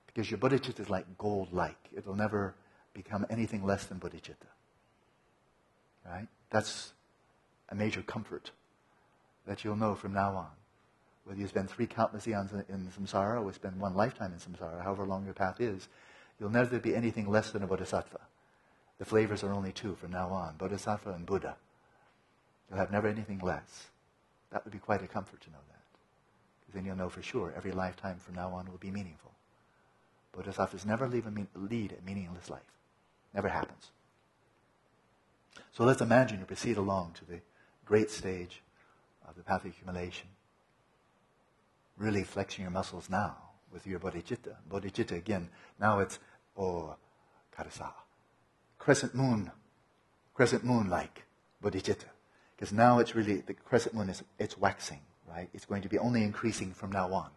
[0.06, 1.88] Because your bodhicitta is like gold-like.
[1.96, 2.54] It'll never
[2.94, 4.48] become anything less than bodhicitta.
[6.06, 6.28] Right?
[6.50, 6.92] That's
[7.68, 8.50] a major comfort
[9.46, 10.50] that you'll know from now on.
[11.24, 14.82] Whether you spend three countless eons in, in samsara or spend one lifetime in samsara,
[14.82, 15.88] however long your path is,
[16.38, 18.20] you'll never be anything less than a bodhisattva.
[18.98, 21.56] The flavors are only two from now on, bodhisattva and Buddha.
[22.68, 23.88] You'll have never anything less.
[24.50, 25.82] That would be quite a comfort to know that.
[26.60, 29.32] Because then you'll know for sure every lifetime from now on will be meaningful.
[30.32, 32.60] Bodhisattvas never leave a, mean, lead a meaningless life.
[33.34, 33.90] Never happens.
[35.72, 37.40] So let's imagine you proceed along to the
[37.84, 38.62] great stage
[39.28, 40.28] of the path of accumulation.
[41.96, 43.36] Really flexing your muscles now
[43.72, 44.54] with your bodhicitta.
[44.68, 46.18] Bodhicitta, again, now it's,
[46.56, 46.96] oh,
[47.56, 47.90] karasa.
[48.78, 49.50] Crescent moon,
[50.34, 51.24] crescent moon like
[51.62, 52.06] bodhicitta.
[52.60, 55.48] Because now it's really, the crescent moon is, it's waxing, right?
[55.54, 57.30] It's going to be only increasing from now on.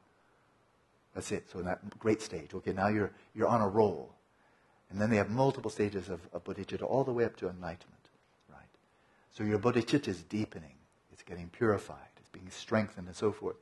[1.16, 1.50] That's it.
[1.50, 4.14] So in that great stage, okay, now you're, you're on a roll.
[4.90, 8.10] And then they have multiple stages of, of bodhicitta all the way up to enlightenment,
[8.52, 8.68] right?
[9.32, 10.76] So your bodhicitta is deepening.
[11.14, 12.12] It's getting purified.
[12.20, 13.56] It's being strengthened and so forth.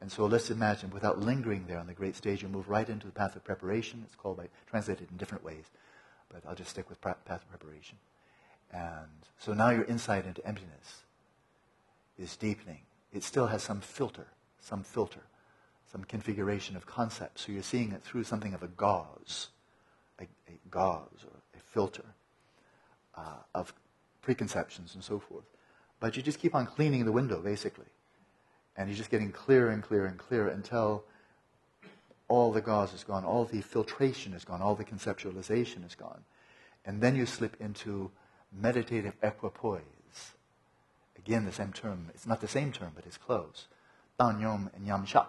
[0.00, 3.06] And so let's imagine, without lingering there on the great stage, you move right into
[3.06, 4.04] the path of preparation.
[4.06, 5.66] It's called by, translated in different ways,
[6.32, 7.98] but I'll just stick with path of preparation.
[8.74, 11.04] And so now your insight into emptiness
[12.18, 12.80] is deepening.
[13.12, 14.26] It still has some filter,
[14.60, 15.22] some filter,
[15.90, 17.46] some configuration of concepts.
[17.46, 19.48] So you're seeing it through something of a gauze,
[20.18, 22.04] a, a gauze or a filter
[23.16, 23.72] uh, of
[24.22, 25.44] preconceptions and so forth.
[26.00, 27.86] But you just keep on cleaning the window, basically.
[28.76, 31.04] And you're just getting clearer and clearer and clearer until
[32.26, 36.22] all the gauze is gone, all the filtration is gone, all the conceptualization is gone.
[36.84, 38.10] And then you slip into
[38.60, 39.82] meditative equipoise.
[41.18, 42.10] Again, the same term.
[42.14, 43.66] It's not the same term, but it's close.
[44.18, 45.26] Dan Yom and Yam Sha.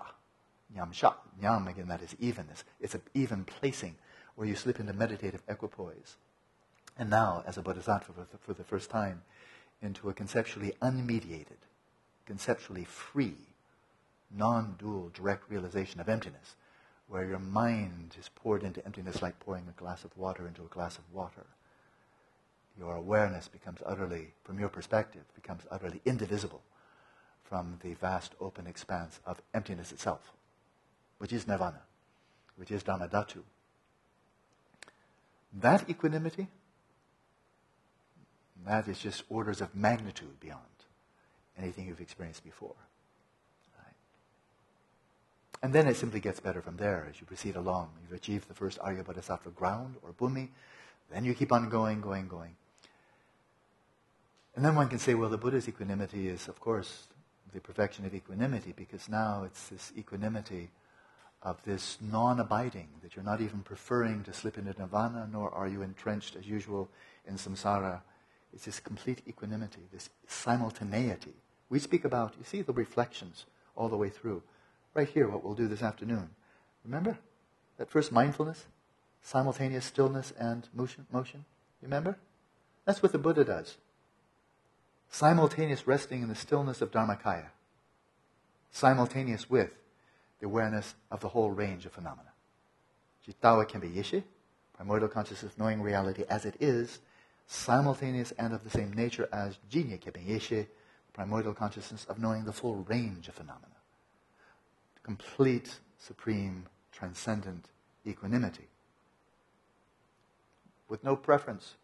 [0.76, 1.14] Yam Sha.
[1.42, 2.64] Yam, again, that is evenness.
[2.80, 3.96] It's an even placing
[4.36, 6.18] where you slip into meditative equipoise.
[6.98, 9.22] And now, as a bodhisattva for the, for the first time,
[9.82, 11.64] into a conceptually unmediated,
[12.26, 13.36] conceptually free,
[14.32, 16.56] non dual, direct realization of emptiness,
[17.08, 20.74] where your mind is poured into emptiness like pouring a glass of water into a
[20.74, 21.46] glass of water
[22.78, 26.62] your awareness becomes utterly, from your perspective, becomes utterly indivisible
[27.44, 30.32] from the vast open expanse of emptiness itself,
[31.20, 31.82] which is nirvana,
[32.58, 33.42] which is dharmadhatu.
[35.54, 36.48] That equanimity,
[38.66, 40.62] that is just orders of magnitude beyond
[41.58, 42.76] anything you've experienced before.
[45.66, 47.90] And then it simply gets better from there as you proceed along.
[48.04, 50.50] You've achieved the first Arya Bodhisattva ground or bhumi.
[51.12, 52.56] Then you keep on going, going, going.
[54.56, 57.08] And then one can say, well, the Buddha's equanimity is, of course,
[57.54, 60.70] the perfection of equanimity, because now it's this equanimity
[61.44, 65.68] of this non abiding, that you're not even preferring to slip into nirvana, nor are
[65.68, 66.90] you entrenched as usual
[67.28, 68.02] in samsara.
[68.54, 71.34] It's this complete equanimity, this simultaneity.
[71.70, 74.42] We speak about, you see the reflections all the way through.
[74.94, 76.30] Right here, what we'll do this afternoon.
[76.86, 77.18] Remember
[77.78, 78.66] that first mindfulness?
[79.22, 81.08] Simultaneous stillness and motion?
[81.12, 81.44] motion?
[81.82, 82.18] Remember?
[82.86, 83.76] That's what the Buddha does
[85.16, 87.48] simultaneous resting in the stillness of Dharmakaya,
[88.72, 89.72] simultaneous with
[90.42, 92.34] the awareness of the whole range of phenomena.
[93.26, 94.24] Jitawa can be yishe,
[94.76, 97.00] primordial consciousness of knowing reality as it is,
[97.48, 100.68] simultaneous and of the same nature as jinya can be yishe,
[101.14, 103.68] primordial consciousness of knowing the full range of phenomena.
[105.02, 107.70] Complete, supreme, transcendent
[108.06, 108.68] equanimity.
[110.90, 111.76] With no preference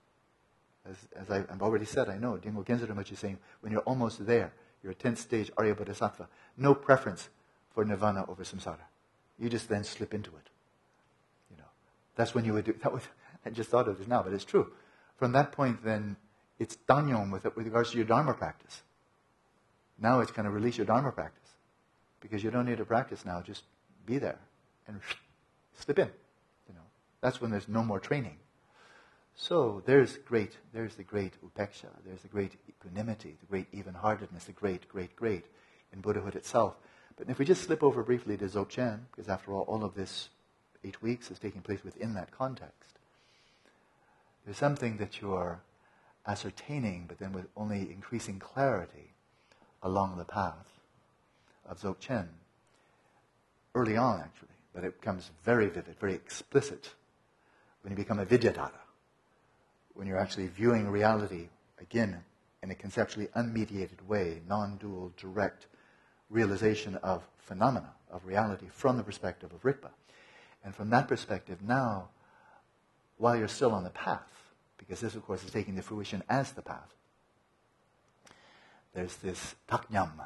[0.90, 3.82] as, as I, have already said, I know, Dingpo Gyaltsen Rinpoche is saying, when you're
[3.82, 7.30] almost there, you're a 10th stage Arya Bodhisattva, no preference
[7.74, 8.86] for nirvana over samsara.
[9.38, 10.50] You just then slip into it.
[11.52, 11.70] You know,
[12.16, 13.04] that's when you would do, that was,
[13.46, 14.72] I just thought of this now, but it's true.
[15.18, 16.18] from that point, then
[16.58, 18.82] it's danyong with, with regards to your Dharma practice.
[20.00, 21.38] Now it's going to release your Dharma practice.
[22.20, 23.64] Because you don't need to practice now, just
[24.06, 24.40] be there
[24.88, 25.00] and
[25.76, 26.10] slip in.
[26.68, 26.86] You know,
[27.20, 28.38] that's when there's no more training.
[29.36, 34.52] So there's great, there's the great upeksha, there's the great equanimity, the great even-heartedness, the
[34.52, 35.46] great, great, great
[35.94, 36.76] in Buddhahood itself.
[37.18, 40.30] But if we just slip over briefly to Dzogchen, because after all, all of this
[40.84, 43.00] eight weeks is taking place within that context,
[44.46, 45.62] there's something that you are
[46.28, 49.14] ascertaining, but then with only increasing clarity
[49.84, 50.80] along the path
[51.68, 52.28] of Dzogchen.
[53.74, 56.90] Early on, actually, but it becomes very vivid, very explicit
[57.82, 58.81] when you become a Vidyadhara,
[59.94, 61.50] when you're actually viewing reality,
[61.80, 62.24] again,
[62.64, 65.68] in a conceptually unmediated way, non dual, direct
[66.30, 69.90] realization of phenomena, of reality, from the perspective of Rigpa.
[70.64, 72.10] And from that perspective, now,
[73.18, 76.52] while you're still on the path, because this, of course, is taking the fruition as
[76.52, 76.94] the path,
[78.94, 80.20] there's this taknyam.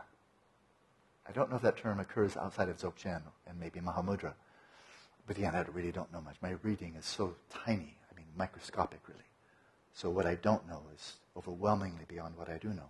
[1.28, 4.34] I don't know if that term occurs outside of Dzogchen and maybe Mahamudra.
[5.28, 6.36] But again, I really don't know much.
[6.42, 9.22] My reading is so tiny, I mean, microscopic, really.
[9.96, 12.90] So what I don't know is overwhelmingly beyond what I do know.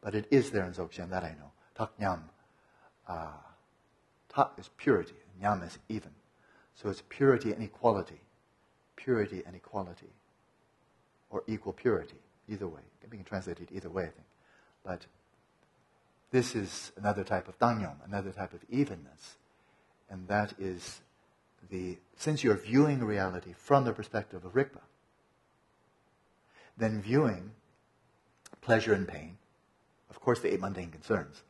[0.00, 1.52] But it is there in Dzogchen, that I know.
[1.76, 2.22] Tak nyam.
[3.06, 3.26] Uh,
[4.34, 6.10] tak is purity, nyam is even.
[6.74, 8.20] So it's purity and equality.
[8.96, 10.08] Purity and equality.
[11.28, 12.16] Or equal purity,
[12.48, 12.80] either way.
[13.10, 14.26] We can translate it either way, I think.
[14.82, 15.06] But
[16.30, 19.36] this is another type of danyom, another type of evenness.
[20.08, 21.00] And that is
[21.70, 24.80] the, since you're viewing reality from the perspective of Rigpa,
[26.76, 27.50] then viewing
[28.60, 29.36] pleasure and pain,
[30.08, 31.42] of course the eight mundane concerns,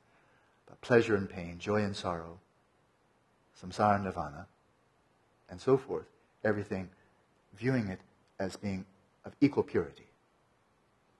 [0.67, 2.39] but pleasure and pain, joy and sorrow,
[3.61, 4.47] samsara and nirvana,
[5.51, 6.07] and so forth,
[6.45, 6.89] everything,
[7.55, 8.01] viewing it
[8.39, 8.85] as being
[9.25, 10.07] of equal purity.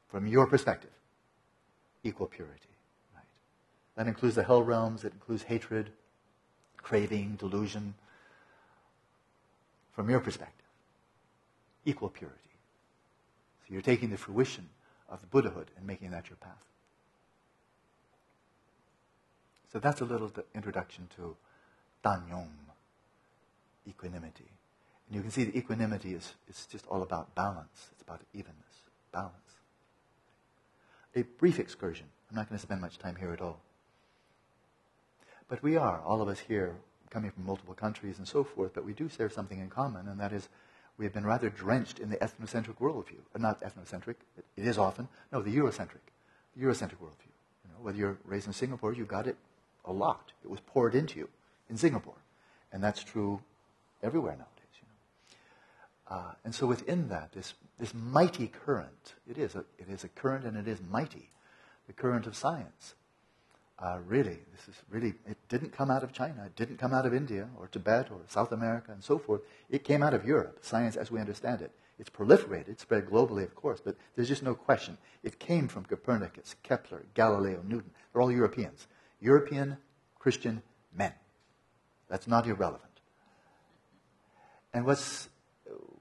[0.09, 0.91] From your perspective,
[2.03, 2.55] equal purity.
[3.15, 3.25] Right?
[3.97, 5.91] That includes the hell realms, it includes hatred,
[6.77, 7.95] craving, delusion,
[9.93, 10.67] from your perspective.
[11.85, 12.50] Equal purity.
[13.71, 14.69] You're taking the fruition
[15.09, 16.65] of Buddhahood and making that your path.
[19.73, 21.37] So that's a little introduction to
[22.05, 22.49] Danyom,
[23.89, 24.51] equanimity.
[25.07, 27.89] And you can see the equanimity is, is just all about balance.
[27.93, 28.57] It's about evenness,
[29.13, 29.35] balance.
[31.15, 32.07] A brief excursion.
[32.31, 33.61] I'm not going to spend much time here at all.
[35.49, 36.77] But we are, all of us here,
[37.11, 40.19] coming from multiple countries and so forth, but we do share something in common, and
[40.21, 40.49] that is
[41.01, 43.21] we have been rather drenched in the ethnocentric worldview.
[43.35, 45.09] Uh, not ethnocentric, it, is often.
[45.33, 46.05] No, the Eurocentric.
[46.55, 47.33] The Eurocentric worldview.
[47.65, 49.39] You know, whether you're raised in Singapore, you got it
[49.87, 50.33] a lot.
[50.45, 51.31] It was poured into you
[51.71, 52.19] in Singapore.
[52.71, 53.41] And that's true
[54.03, 54.75] everywhere nowadays.
[54.75, 54.89] You
[56.11, 56.17] know.
[56.19, 60.09] Uh, and so within that, this, this mighty current, it is, a, it is a
[60.09, 61.31] current and it is mighty,
[61.87, 62.95] the current of science
[63.83, 66.45] uh, really, this is really, it didn't come out of China.
[66.45, 69.41] It didn't come out of India or Tibet or South America and so forth.
[69.71, 71.73] It came out of Europe, science as we understand it.
[71.99, 74.99] It's proliferated, spread globally, of course, but there's just no question.
[75.23, 77.91] It came from Copernicus, Kepler, Galileo, Newton.
[78.13, 78.87] They're all Europeans.
[79.21, 79.77] European
[80.19, 80.63] Christian
[80.95, 81.13] men.
[82.09, 82.85] That's not irrelevant.
[84.73, 85.29] And what's,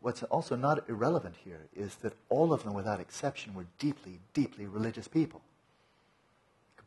[0.02, 4.68] what's also not irrelevant here is that all of them, without exception, were deeply, deeply
[4.68, 5.42] religious people.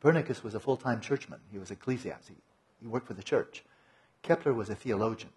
[0.02, 2.34] Copernicus was a full time churchman, he was ecclesiastic,
[2.80, 3.62] he worked for the church.
[4.22, 5.30] Kepler was a theologian.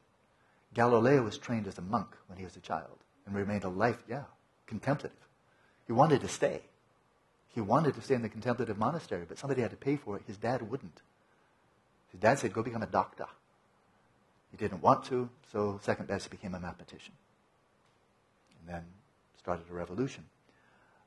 [0.73, 2.97] Galileo was trained as a monk when he was a child
[3.27, 4.23] and remained a life, yeah,
[4.65, 5.27] contemplative.
[5.85, 6.61] He wanted to stay.
[7.53, 10.23] He wanted to stay in the contemplative monastery, but somebody had to pay for it.
[10.25, 10.99] His dad wouldn't.
[12.11, 13.27] His dad said, go become a doctor.
[14.49, 17.13] He didn't want to, so second best he became a mathematician.
[18.59, 18.83] And then
[19.37, 20.23] started a revolution.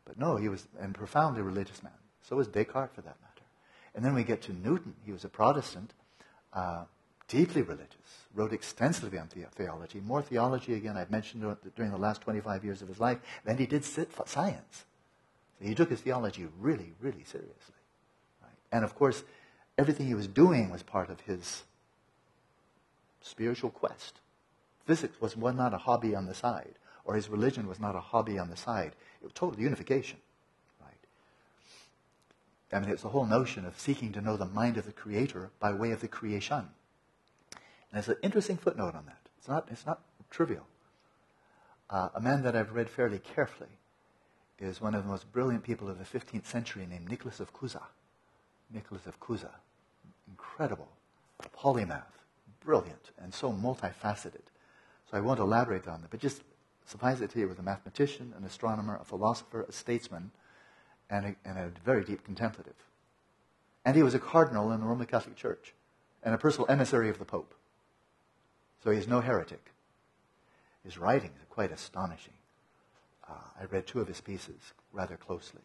[0.05, 1.92] But no, he was a profoundly religious man.
[2.23, 3.27] So was Descartes, for that matter.
[3.94, 4.94] And then we get to Newton.
[5.05, 5.92] He was a Protestant,
[6.53, 6.85] uh,
[7.29, 11.42] deeply religious, wrote extensively on the- theology, more theology, again, I've mentioned
[11.77, 14.85] during the last 25 years of his life, than he did science.
[15.59, 17.74] So he took his theology really, really seriously.
[18.42, 18.53] Right?
[18.72, 19.24] And of course,
[19.77, 21.64] everything he was doing was part of his
[23.20, 24.20] spiritual quest.
[24.87, 26.74] Physics was, was not a hobby on the side,
[27.05, 28.92] or his religion was not a hobby on the side.
[29.20, 30.18] It was total unification.
[32.72, 35.50] I mean, it's the whole notion of seeking to know the mind of the Creator
[35.59, 36.68] by way of the creation.
[37.90, 39.20] And there's an interesting footnote on that.
[39.38, 40.00] It's not, it's not
[40.31, 40.66] trivial.
[41.88, 43.70] Uh, a man that I've read fairly carefully
[44.59, 47.83] is one of the most brilliant people of the 15th century named Nicholas of Cusa.
[48.72, 49.50] Nicholas of Cusa.
[50.28, 50.88] Incredible.
[51.57, 52.02] Polymath.
[52.61, 54.44] Brilliant and so multifaceted.
[55.11, 56.42] So I won't elaborate on that, but just
[56.88, 60.31] Suffice it to he was a mathematician, an astronomer, a philosopher, a statesman,
[61.11, 62.75] and a, and a very deep contemplative.
[63.85, 65.73] And he was a cardinal in the Roman Catholic Church
[66.23, 67.55] and a personal emissary of the Pope.
[68.85, 69.73] So he's no heretic.
[70.85, 72.35] His writings are quite astonishing.
[73.29, 75.62] Uh, I read two of his pieces rather closely.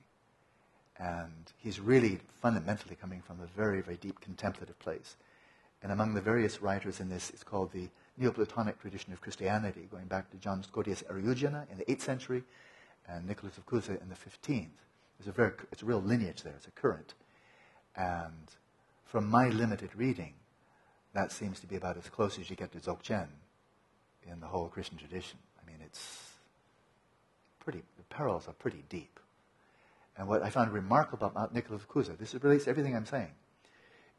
[1.00, 5.16] And he's really fundamentally coming from a very, very deep contemplative place.
[5.82, 10.06] And among the various writers in this, it's called the Neoplatonic tradition of Christianity, going
[10.06, 12.44] back to John Scotus Eriugena in the 8th century
[13.08, 14.68] and Nicholas of Cusa in the 15th.
[15.24, 17.14] There's a, very, it's a real lineage there, it's a current.
[17.96, 18.50] And
[19.06, 20.34] from my limited reading,
[21.14, 23.28] that seems to be about as close as you get to Dzogchen
[24.30, 25.38] in the whole Christian tradition.
[25.62, 26.32] I mean, it's
[27.60, 29.20] pretty, the parallels are pretty deep.
[30.18, 33.32] And what I found remarkable about Nicholas of Cusa, this relates to everything I'm saying,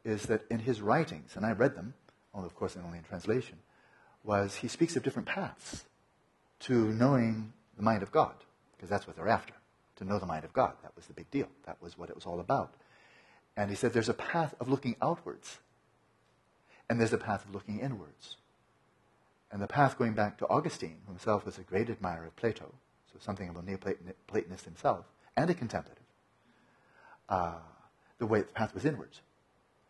[0.03, 1.93] is that in his writings, and I read them,
[2.33, 3.59] although of course only in translation,
[4.23, 5.85] was he speaks of different paths
[6.61, 8.33] to knowing the mind of God,
[8.75, 9.53] because that's what they're after,
[9.97, 10.73] to know the mind of God.
[10.83, 11.47] That was the big deal.
[11.65, 12.73] That was what it was all about.
[13.57, 15.59] And he said there's a path of looking outwards,
[16.89, 18.37] and there's a path of looking inwards.
[19.51, 22.73] And the path going back to Augustine, who himself was a great admirer of Plato,
[23.13, 25.05] so something of a Neoplatonist himself,
[25.37, 26.03] and a contemplative,
[27.29, 27.55] uh,
[28.17, 29.21] the way the path was inwards,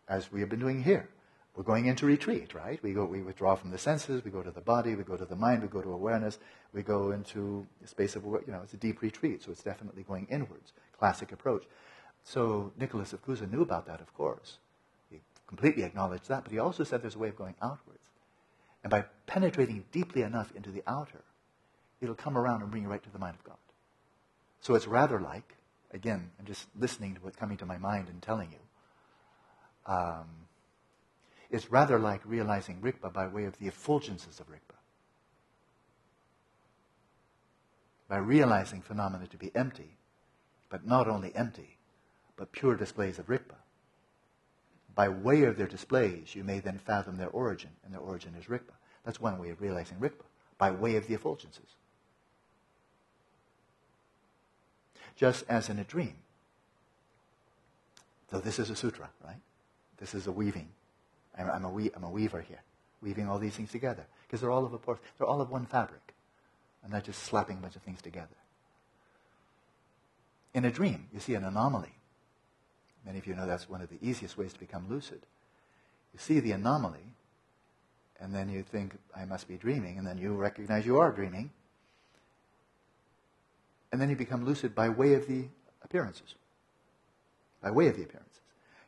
[0.07, 1.09] as we have been doing here.
[1.55, 2.81] We're going into retreat, right?
[2.83, 5.25] We go, we withdraw from the senses, we go to the body, we go to
[5.25, 6.37] the mind, we go to awareness,
[6.73, 10.03] we go into a space of, you know, it's a deep retreat, so it's definitely
[10.03, 10.73] going inwards.
[10.99, 11.63] Classic approach.
[12.25, 14.57] So Nicholas of Cusa knew about that, of course.
[15.09, 18.09] He completely acknowledged that, but he also said there's a way of going outwards.
[18.83, 21.23] And by penetrating deeply enough into the outer,
[22.01, 23.57] it'll come around and bring you right to the mind of God.
[24.59, 25.55] So it's rather like,
[25.91, 29.91] again, I'm just listening to what's coming to my mind and telling you.
[29.93, 30.44] Um,
[31.49, 34.75] it's rather like realizing Rigpa by way of the effulgences of Rigpa.
[38.07, 39.97] By realizing phenomena to be empty,
[40.69, 41.77] but not only empty,
[42.35, 43.55] but pure displays of Rigpa.
[44.93, 48.45] By way of their displays, you may then fathom their origin, and their origin is
[48.45, 48.73] Rigpa.
[49.03, 50.25] That's one way of realizing Rigpa,
[50.57, 51.75] by way of the effulgences.
[55.15, 56.15] Just as in a dream.
[58.31, 59.39] So this is a sutra, right?
[59.97, 60.69] This is a weaving.
[61.37, 62.61] I'm, I'm, a, we, I'm a weaver here,
[63.01, 64.05] weaving all these things together.
[64.25, 66.13] Because they're all of a porth- they're all of one fabric.
[66.83, 68.27] I'm not just slapping a bunch of things together.
[70.53, 71.93] In a dream, you see an anomaly.
[73.05, 75.21] Many of you know that's one of the easiest ways to become lucid.
[76.13, 77.13] You see the anomaly,
[78.19, 81.51] and then you think, I must be dreaming, and then you recognize you are dreaming.
[83.91, 85.45] And then you become lucid by way of the
[85.83, 86.35] appearances.
[87.61, 88.35] By way of the appearances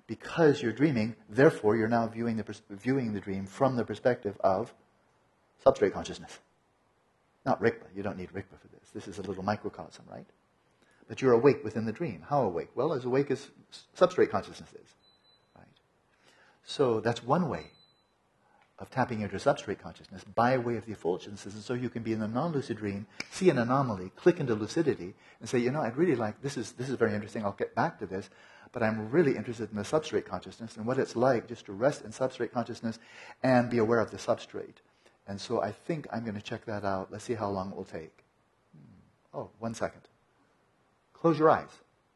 [0.07, 4.73] because you're dreaming, therefore you're now viewing the, viewing the dream from the perspective of
[5.65, 6.39] substrate consciousness.
[7.45, 7.85] Not Rigpa.
[7.95, 8.89] You don't need Rigpa for this.
[8.93, 10.25] This is a little microcosm, right?
[11.07, 12.23] But you're awake within the dream.
[12.27, 12.69] How awake?
[12.75, 13.49] Well, as awake as
[13.97, 14.95] substrate consciousness is.
[15.55, 15.67] Right?
[16.63, 17.71] So that's one way
[18.79, 21.53] of tapping into substrate consciousness by way of the effulgences.
[21.53, 25.15] And so you can be in a non-lucid dream, see an anomaly, click into lucidity,
[25.39, 27.73] and say, you know, I'd really like, this is, this is very interesting, I'll get
[27.73, 28.29] back to this,
[28.71, 32.03] but I'm really interested in the substrate consciousness and what it's like just to rest
[32.03, 32.99] in substrate consciousness
[33.43, 34.81] and be aware of the substrate.
[35.27, 37.11] And so I think I'm going to check that out.
[37.11, 38.23] Let's see how long it will take.
[38.73, 39.39] Hmm.
[39.39, 40.01] Oh, one second.
[41.13, 41.69] Close your eyes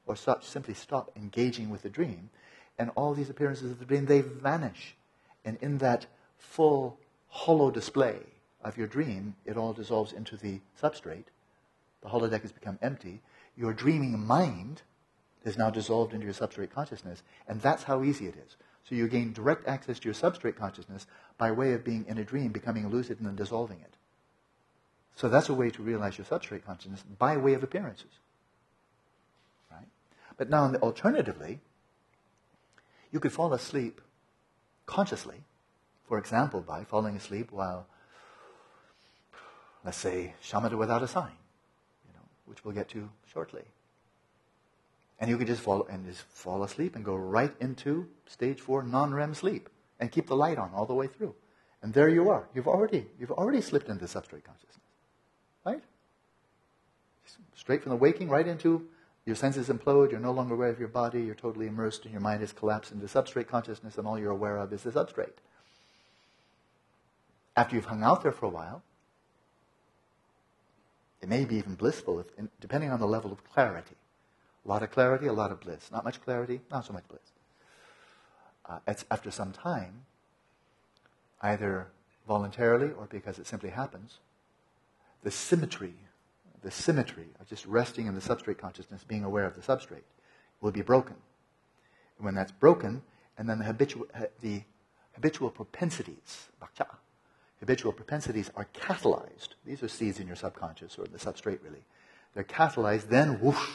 [0.05, 2.29] or stop, simply stop engaging with the dream.
[2.77, 4.95] And all these appearances of the dream, they vanish.
[5.43, 6.05] And in that
[6.37, 8.17] full, hollow display
[8.63, 11.25] of your dream, it all dissolves into the substrate.
[12.01, 13.21] The holodeck has become empty.
[13.55, 14.81] Your dreaming mind
[15.43, 17.23] is now dissolved into your substrate consciousness.
[17.47, 18.55] And that's how easy it is.
[18.83, 22.23] So you gain direct access to your substrate consciousness by way of being in a
[22.23, 23.95] dream, becoming lucid, and then dissolving it.
[25.15, 28.11] So that's a way to realize your substrate consciousness by way of appearances.
[29.71, 29.87] Right?
[30.37, 31.59] But now, alternatively,
[33.11, 34.01] you could fall asleep
[34.85, 35.43] consciously,
[36.07, 37.87] for example, by falling asleep while,
[39.85, 41.37] let's say, shamatha without a sign,
[42.07, 43.63] you know, which we'll get to shortly.
[45.21, 48.83] And you could just fall and just fall asleep and go right into stage four
[48.83, 49.69] non-REM sleep
[49.99, 51.35] and keep the light on all the way through.
[51.83, 52.47] And there you are.
[52.53, 54.79] You've already, you've already slipped into substrate consciousness.
[55.63, 55.81] Right?
[57.55, 58.87] Straight from the waking right into
[59.25, 62.21] your senses implode, you're no longer aware of your body, you're totally immersed, and your
[62.21, 65.37] mind has collapsed into substrate consciousness, and all you're aware of is the substrate.
[67.55, 68.81] After you've hung out there for a while,
[71.21, 72.25] it may be even blissful, if,
[72.59, 73.95] depending on the level of clarity.
[74.65, 75.89] A lot of clarity, a lot of bliss.
[75.91, 77.21] Not much clarity, not so much bliss.
[78.65, 80.05] Uh, after some time,
[81.41, 81.87] either
[82.27, 84.19] voluntarily or because it simply happens,
[85.23, 85.95] the symmetry
[86.61, 90.03] the symmetry of just resting in the substrate consciousness, being aware of the substrate,
[90.61, 91.15] will be broken.
[92.17, 93.01] And when that's broken,
[93.37, 94.05] and then the habitual,
[94.41, 94.61] the
[95.13, 96.95] habitual propensities, bakchak,
[97.59, 99.49] habitual propensities are catalyzed.
[99.65, 101.83] These are seeds in your subconscious or in the substrate really.
[102.33, 103.67] They're catalyzed, then whoosh,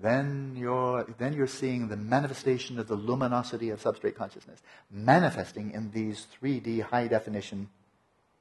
[0.00, 5.90] then you're, then you're seeing the manifestation of the luminosity of substrate consciousness, manifesting in
[5.90, 7.68] these 3D high definition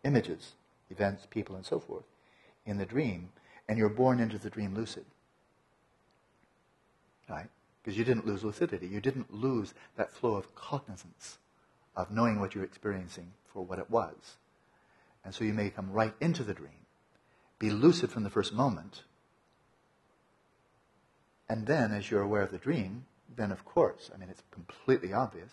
[0.03, 0.53] images,
[0.89, 2.05] events, people, and so forth,
[2.65, 3.29] in the dream,
[3.67, 5.05] and you're born into the dream lucid.
[7.29, 7.49] Right?
[7.83, 8.87] Because you didn't lose lucidity.
[8.87, 11.39] You didn't lose that flow of cognizance,
[11.95, 14.37] of knowing what you're experiencing for what it was.
[15.25, 16.85] And so you may come right into the dream,
[17.59, 19.03] be lucid from the first moment,
[21.49, 25.11] and then as you're aware of the dream, then of course, I mean, it's completely
[25.13, 25.49] obvious.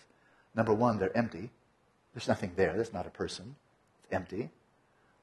[0.55, 1.49] Number one, they're empty.
[2.13, 2.73] There's nothing there.
[2.73, 3.55] There's not a person.
[4.03, 4.49] It's empty.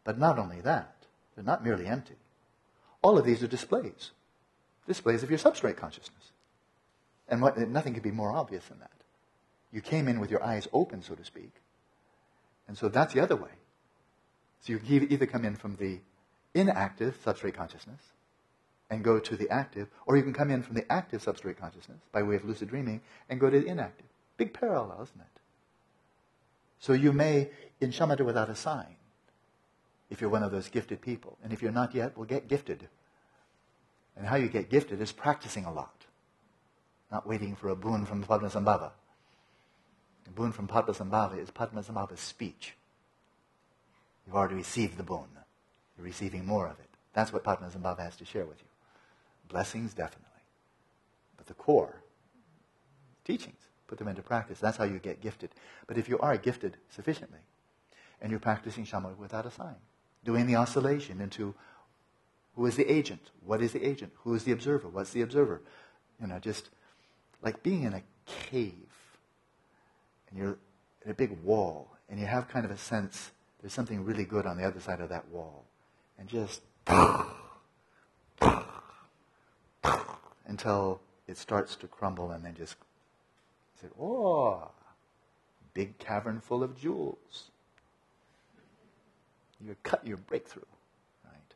[0.03, 0.95] But not only that,
[1.35, 2.17] they're not merely empty.
[3.03, 4.11] All of these are displays.
[4.87, 6.33] Displays of your substrate consciousness.
[7.29, 8.91] And what, nothing could be more obvious than that.
[9.73, 11.53] You came in with your eyes open, so to speak.
[12.69, 13.51] And so that's the other way.
[14.61, 16.01] So you either come in from the
[16.55, 18.01] inactive substrate consciousness
[18.91, 21.99] and go to the active, or you can come in from the active substrate consciousness
[22.13, 24.07] by way of lucid dreaming and go to the inactive.
[24.37, 25.41] Big parallel, isn't it?
[26.79, 28.97] So you may, in shamatha without a sign,
[30.11, 31.39] if you're one of those gifted people.
[31.43, 32.89] And if you're not yet, well, get gifted.
[34.17, 36.05] And how you get gifted is practicing a lot,
[37.11, 38.93] not waiting for a boon from Padmasambhava.
[40.25, 42.75] The boon from Padmasambhava is Padmasambhava's speech.
[44.27, 45.27] You've already received the boon.
[45.97, 46.89] You're receiving more of it.
[47.13, 48.69] That's what Padmasambhava has to share with you.
[49.49, 50.25] Blessings, definitely.
[51.37, 52.03] But the core,
[53.25, 54.59] teachings, put them into practice.
[54.59, 55.51] That's how you get gifted.
[55.87, 57.41] But if you are gifted sufficiently,
[58.21, 59.77] and you're practicing shamatha without a sign,
[60.25, 61.55] doing the oscillation into
[62.57, 63.31] who is the agent?
[63.45, 64.13] What is the agent?
[64.23, 64.89] Who is the observer?
[64.89, 65.61] What's the observer?
[66.21, 66.71] You know, just
[67.43, 68.73] like being in a cave
[70.31, 70.57] and you're
[71.05, 74.47] in a big wall and you have kind of a sense there's something really good
[74.47, 75.65] on the other side of that wall.
[76.19, 76.61] And just
[80.65, 80.99] until
[81.29, 82.77] it starts to crumble and then just
[83.81, 84.71] say, oh,
[85.75, 87.51] big cavern full of jewels.
[89.61, 90.63] You cut your breakthrough,
[91.25, 91.55] right?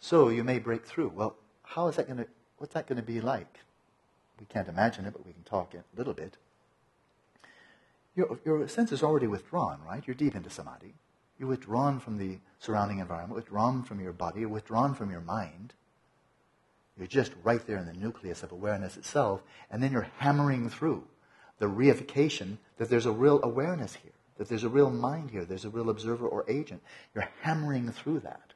[0.00, 1.12] So you may break through.
[1.14, 2.26] Well, how is that going to,
[2.58, 3.58] what's that going to be like?
[4.40, 6.36] We can't imagine it, but we can talk a little bit.
[8.14, 10.02] Your, your sense is already withdrawn, right?
[10.06, 10.94] You're deep into samadhi.
[11.38, 15.74] You're withdrawn from the surrounding environment, withdrawn from your body, withdrawn from your mind.
[16.96, 21.04] You're just right there in the nucleus of awareness itself, and then you're hammering through
[21.58, 25.64] the reification that there's a real awareness here, that there's a real mind here, there's
[25.64, 26.82] a real observer or agent.
[27.14, 28.54] You're hammering through that,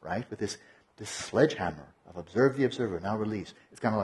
[0.00, 0.28] right?
[0.30, 0.56] With this,
[0.96, 3.52] this sledgehammer of observe the observer, now release.
[3.70, 4.00] It's kind of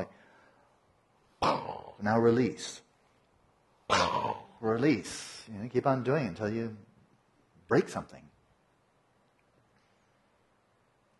[1.43, 1.62] like,
[2.03, 2.83] now release.
[4.61, 5.43] release.
[5.51, 6.76] You know, keep on doing it until you
[7.66, 8.22] break something.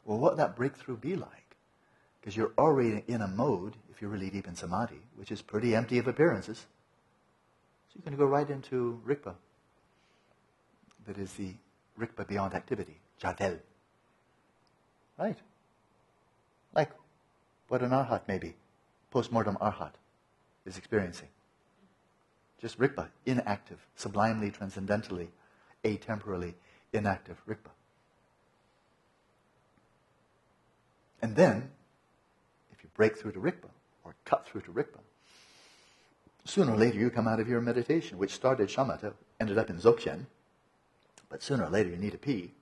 [0.05, 1.40] Well, what would that breakthrough be like?
[2.21, 5.75] Because you're already in a mode, if you're really deep in samadhi, which is pretty
[5.75, 6.67] empty of appearances.
[7.89, 9.35] So you're going to go right into rikpa.
[11.07, 11.55] That is the
[11.99, 13.59] rikpa beyond activity, jadel.
[15.19, 15.39] Right?
[16.75, 16.91] Like
[17.69, 18.55] what an arhat maybe,
[19.11, 19.93] post-mortem arhat,
[20.67, 21.29] is experiencing.
[22.61, 25.29] Just rikpa, inactive, sublimely, transcendentally
[25.85, 26.55] atemporally
[26.93, 27.71] inactive rikpa.
[31.23, 31.71] And then,
[33.01, 33.71] break through to Rigpa,
[34.05, 35.01] or cut through to Rigpa,
[36.45, 39.79] sooner or later you come out of your meditation, which started shamatha, ended up in
[39.79, 40.27] dzogchen,
[41.31, 42.53] but sooner or later you need a pee,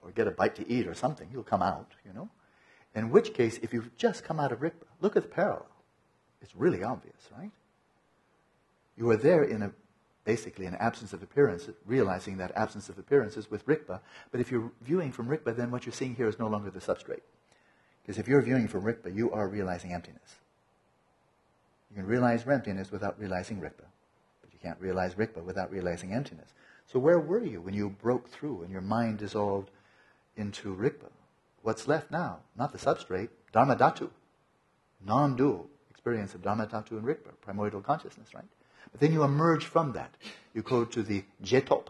[0.00, 2.28] or get a bite to eat or something, you'll come out, you know.
[2.94, 5.66] In which case, if you've just come out of Rigpa, look at the parallel.
[6.40, 7.50] It's really obvious, right?
[8.96, 9.72] You are there in a
[10.24, 13.98] basically an absence of appearance, realizing that absence of appearances with Rigpa.
[14.30, 16.78] But if you're viewing from Rigpa, then what you're seeing here is no longer the
[16.78, 17.22] substrate.
[18.04, 20.36] Because if you're viewing from Rikpa, you are realizing emptiness.
[21.90, 23.86] You can realize emptiness without realizing Rikpa.
[24.42, 26.52] But you can't realize Rikpa without realizing emptiness.
[26.86, 29.70] So where were you when you broke through and your mind dissolved
[30.36, 31.10] into Rikpa?
[31.62, 32.40] What's left now?
[32.58, 34.10] Not the substrate, Dharma Dhatu.
[35.06, 38.44] Non-dual experience of Dharma Dhatu and Rikpa, primordial consciousness, right?
[38.92, 40.14] But then you emerge from that.
[40.52, 41.86] You go to the jetop,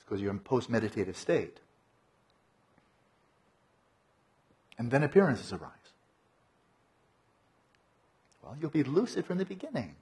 [0.00, 1.58] because you're in post-meditative state.
[4.82, 5.70] And then appearances arise.
[8.42, 9.94] Well, you'll be lucid from the beginning.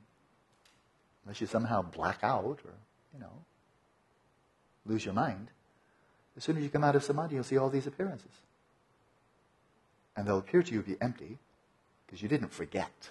[1.23, 2.73] Unless you somehow black out or,
[3.13, 3.45] you know,
[4.87, 5.49] lose your mind.
[6.35, 8.33] As soon as you come out of samadhi, you'll see all these appearances.
[10.17, 11.37] And they'll appear to you to be empty
[12.07, 13.11] because you didn't forget.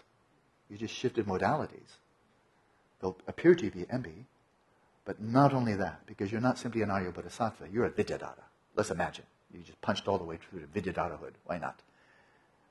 [0.71, 1.99] You just shifted modalities.
[2.99, 4.25] They'll appear to you to be empty,
[5.05, 8.41] but not only that, because you're not simply an Arya Bodhisattva, you're a Vidyadhara.
[8.75, 9.25] Let's imagine.
[9.53, 11.33] You just punched all the way through the Vidyadharahood.
[11.45, 11.81] Why not?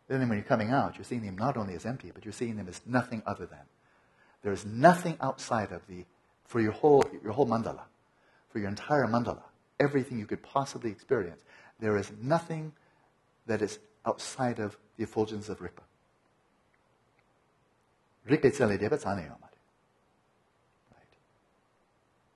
[0.08, 2.56] Then when you're coming out, you're seeing them not only as empty, but you're seeing
[2.56, 3.60] them as nothing other than.
[4.42, 6.04] There is nothing outside of the,
[6.46, 7.82] for your whole, your whole mandala,
[8.48, 9.42] for your entire mandala,
[9.78, 11.42] everything you could possibly experience,
[11.80, 12.72] there is nothing
[13.46, 15.82] that is outside of the effulgence of Rigpa.
[20.90, 21.16] Right?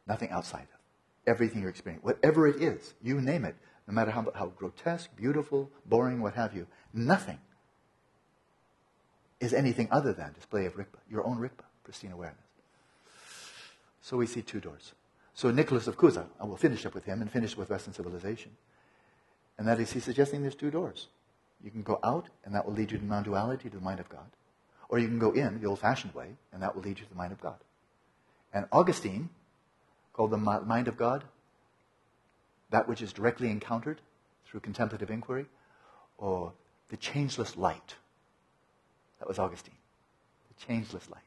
[0.07, 0.81] Nothing outside of.
[1.27, 3.55] Everything you're experiencing, whatever it is, you name it,
[3.87, 7.39] no matter how, how grotesque, beautiful, boring, what have you, nothing
[9.41, 12.39] is anything other than display of Rigpa, your own Rigpa, pristine awareness.
[14.01, 14.93] So we see two doors.
[15.35, 18.53] So Nicholas of Cusa, I will finish up with him and finish with Western civilization.
[19.59, 21.09] And that is, he's suggesting there's two doors.
[21.63, 24.01] You can go out, and that will lead you to non duality, to the mind
[24.01, 24.31] of God.
[24.89, 27.11] Or you can go in the old fashioned way, and that will lead you to
[27.11, 27.57] the mind of God.
[28.53, 29.31] And Augustine
[30.13, 31.25] called the mind of God
[32.73, 34.01] that which is directly encountered
[34.47, 35.47] through contemplative inquiry,
[36.19, 36.53] or
[36.89, 37.95] the changeless light.
[39.19, 39.77] That was Augustine.
[40.49, 41.21] The changeless light.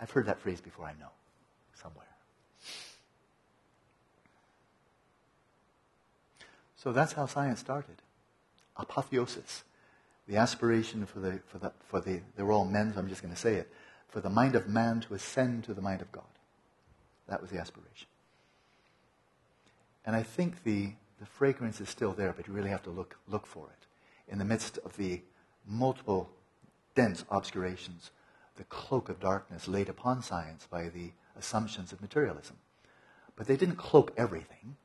[0.00, 1.08] I've heard that phrase before, I know,
[1.80, 2.06] somewhere.
[6.76, 8.02] So that's how science started.
[8.76, 9.62] Apotheosis.
[10.28, 13.32] The aspiration for the, for the, for the, they're all men, so I'm just going
[13.32, 13.72] to say it,
[14.08, 16.24] for the mind of man to ascend to the mind of God.
[17.28, 18.08] That was the aspiration.
[20.06, 23.18] And I think the, the fragrance is still there, but you really have to look,
[23.28, 24.32] look for it.
[24.32, 25.20] In the midst of the
[25.66, 26.30] multiple
[26.94, 28.12] dense obscurations,
[28.56, 32.56] the cloak of darkness laid upon science by the assumptions of materialism.
[33.34, 34.76] But they didn't cloak everything.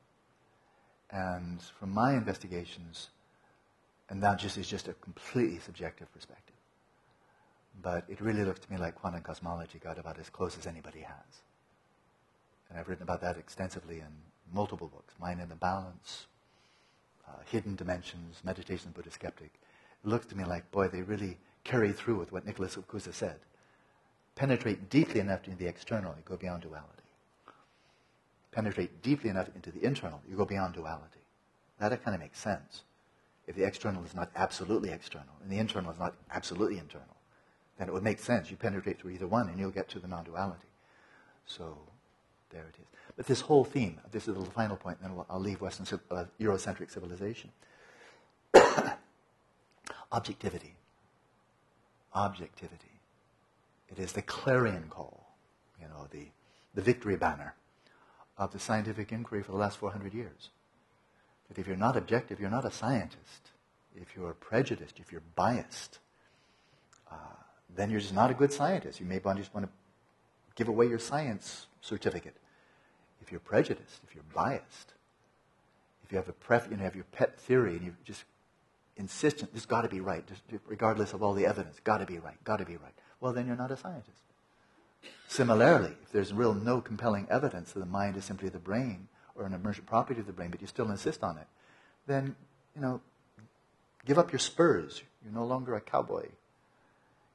[1.10, 3.08] And from my investigations,
[4.10, 6.56] and that just is just a completely subjective perspective,
[7.80, 11.00] but it really looks to me like quantum cosmology got about as close as anybody
[11.00, 11.42] has.
[12.68, 14.12] And I've written about that extensively in
[14.52, 16.26] multiple books Mind in the Balance,
[17.28, 19.52] uh, Hidden Dimensions, Meditation of Buddhist Skeptic.
[20.04, 22.84] It looks to me like, boy, they really carry through with what Nicholas of
[23.14, 23.36] said.
[24.34, 26.88] Penetrate deeply enough into the external, you go beyond duality.
[28.50, 31.20] Penetrate deeply enough into the internal, you go beyond duality.
[31.78, 32.82] That kind of makes sense.
[33.46, 37.16] If the external is not absolutely external and the internal is not absolutely internal,
[37.78, 38.50] then it would make sense.
[38.50, 40.68] You penetrate through either one and you'll get to the non duality.
[41.46, 41.76] So
[42.52, 42.86] there it is.
[43.16, 46.90] But this whole theme, this is the final point, then I'll leave Western uh, Eurocentric
[46.90, 47.50] civilization.
[50.12, 50.74] Objectivity.
[52.14, 53.00] Objectivity.
[53.90, 55.26] It is the clarion call,
[55.80, 56.28] you know, the,
[56.74, 57.54] the victory banner
[58.38, 60.50] of the scientific inquiry for the last 400 years.
[61.48, 63.50] That if you're not objective, you're not a scientist.
[63.94, 65.98] If you're prejudiced, if you're biased,
[67.10, 67.14] uh,
[67.74, 69.00] then you're just not a good scientist.
[69.00, 69.72] You may just want to
[70.54, 72.41] give away your science certificate if
[73.32, 74.92] you're prejudiced, if you're biased,
[76.04, 78.24] if you have a pref- you know, have your pet theory and you just
[78.96, 82.18] insistent, this got to be right, just, regardless of all the evidence, got to be
[82.18, 82.94] right, got to be right.
[83.20, 84.22] Well, then you're not a scientist.
[85.28, 89.46] Similarly, if there's real no compelling evidence that the mind is simply the brain or
[89.46, 91.46] an emergent property of the brain, but you still insist on it,
[92.06, 92.36] then
[92.74, 93.00] you know,
[94.04, 95.02] give up your spurs.
[95.24, 96.26] You're no longer a cowboy.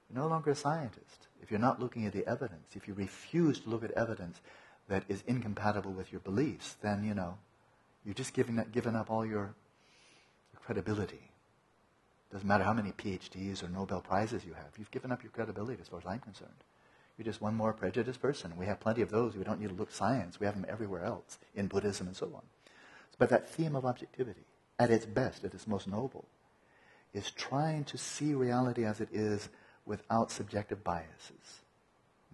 [0.09, 1.27] You're no longer a scientist.
[1.41, 4.39] If you're not looking at the evidence, if you refuse to look at evidence
[4.87, 7.37] that is incompatible with your beliefs, then, you know,
[8.05, 9.53] you're just given, given up all your
[10.55, 11.31] credibility.
[12.31, 15.81] Doesn't matter how many PhDs or Nobel Prizes you have, you've given up your credibility
[15.81, 16.63] as far as I'm concerned.
[17.17, 18.53] You're just one more prejudiced person.
[18.57, 19.35] We have plenty of those.
[19.35, 20.39] We don't need to look science.
[20.39, 22.43] We have them everywhere else, in Buddhism and so on.
[23.17, 24.45] But that theme of objectivity,
[24.77, 26.25] at its best, at its most noble,
[27.13, 29.49] is trying to see reality as it is
[29.85, 31.61] without subjective biases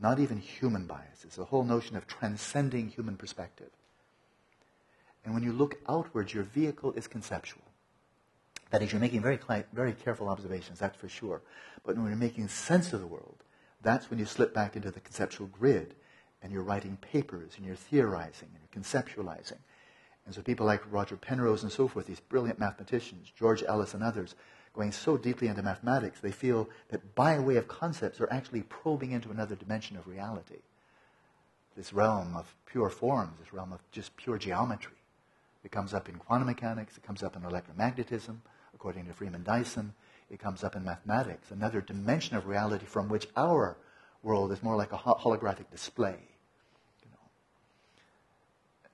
[0.01, 3.69] not even human biases, the whole notion of transcending human perspective.
[5.23, 7.63] And when you look outwards, your vehicle is conceptual.
[8.71, 9.39] That is, you're making very,
[9.71, 11.41] very careful observations, that's for sure.
[11.85, 13.43] But when you're making sense of the world,
[13.81, 15.95] that's when you slip back into the conceptual grid
[16.41, 19.59] and you're writing papers and you're theorizing and you're conceptualizing.
[20.25, 24.03] And so people like Roger Penrose and so forth, these brilliant mathematicians, George Ellis and
[24.03, 24.35] others,
[24.73, 29.11] going so deeply into mathematics, they feel that by way of concepts, they're actually probing
[29.11, 30.61] into another dimension of reality.
[31.77, 34.97] This realm of pure forms, this realm of just pure geometry.
[35.63, 38.37] It comes up in quantum mechanics, it comes up in electromagnetism,
[38.73, 39.93] according to Freeman Dyson.
[40.29, 43.77] It comes up in mathematics, another dimension of reality from which our
[44.23, 46.17] world is more like a holographic display.
[47.01, 47.29] You know.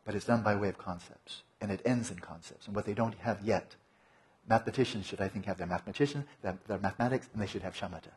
[0.06, 2.68] But it's done by way of concepts, and it ends in concepts.
[2.68, 3.76] And what they don't have yet
[4.50, 8.12] Mathematicians should, I think, have their mathematician, their, their mathematics, and they should have shamatha.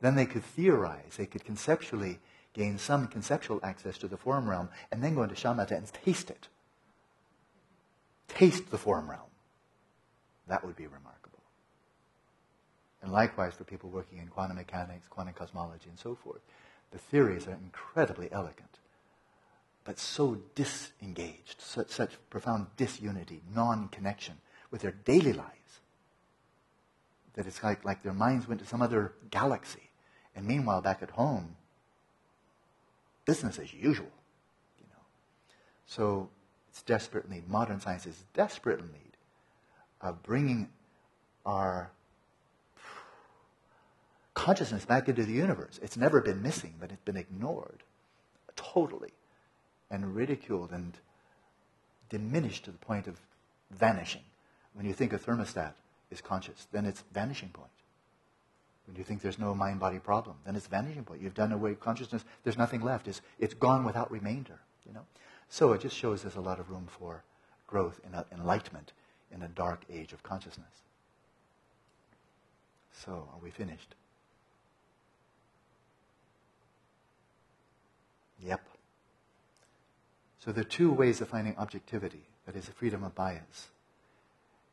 [0.00, 2.18] Then they could theorize, they could conceptually
[2.54, 6.30] gain some conceptual access to the form realm, and then go into shamatha and taste
[6.30, 6.48] it.
[8.28, 9.28] Taste the form realm.
[10.48, 11.42] That would be remarkable.
[13.02, 16.40] And likewise for people working in quantum mechanics, quantum cosmology, and so forth.
[16.90, 18.78] The theories are incredibly elegant,
[19.84, 24.38] but so disengaged, such, such profound disunity, non connection
[24.72, 25.52] with their daily lives,
[27.34, 29.90] that it's like, like their minds went to some other galaxy.
[30.34, 31.56] And meanwhile, back at home,
[33.24, 34.10] business as usual.
[34.78, 35.04] You know.
[35.86, 36.30] So
[36.70, 37.48] it's desperate need.
[37.48, 39.16] Modern science is desperate need
[40.00, 40.68] of bringing
[41.46, 41.92] our
[44.34, 45.78] consciousness back into the universe.
[45.82, 47.82] It's never been missing, but it's been ignored
[48.56, 49.12] totally
[49.90, 50.96] and ridiculed and
[52.08, 53.20] diminished to the point of
[53.70, 54.22] vanishing.
[54.74, 55.72] When you think a thermostat
[56.10, 57.70] is conscious, then it's vanishing point.
[58.86, 61.20] When you think there's no mind body problem, then it's vanishing point.
[61.20, 63.06] You've done away with consciousness, there's nothing left.
[63.08, 64.58] It's, it's gone without remainder.
[64.86, 65.06] You know?
[65.48, 67.22] So it just shows there's a lot of room for
[67.66, 68.92] growth and uh, enlightenment
[69.32, 70.66] in a dark age of consciousness.
[72.92, 73.94] So, are we finished?
[78.44, 78.60] Yep.
[80.44, 82.22] So there are two ways of finding objectivity.
[82.46, 83.68] That is freedom of bias.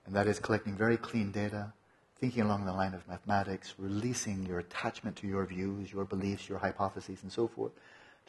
[0.05, 1.73] And that is collecting very clean data,
[2.19, 6.57] thinking along the line of mathematics, releasing your attachment to your views, your beliefs, your
[6.57, 7.71] hypotheses, and so forth,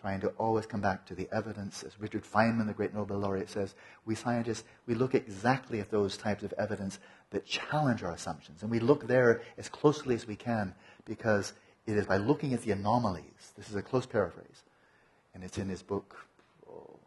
[0.01, 1.83] trying to always come back to the evidence.
[1.83, 3.75] As Richard Feynman, the great Nobel laureate, says,
[4.07, 6.99] we scientists, we look exactly at those types of evidence
[7.31, 8.63] that challenge our assumptions.
[8.63, 11.53] And we look there as closely as we can because
[11.87, 13.53] it is by looking at the anomalies.
[13.57, 14.63] This is a close paraphrase.
[15.35, 16.17] And it's in his book,
[16.69, 16.99] oh,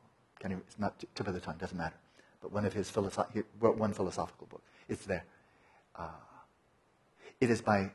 [0.43, 1.95] even, it's not tip of the tongue, doesn't matter.
[2.43, 4.61] But one of his philosoph- one philosophical book.
[4.87, 5.25] It's there.
[5.95, 6.09] Uh,
[7.41, 7.91] it is by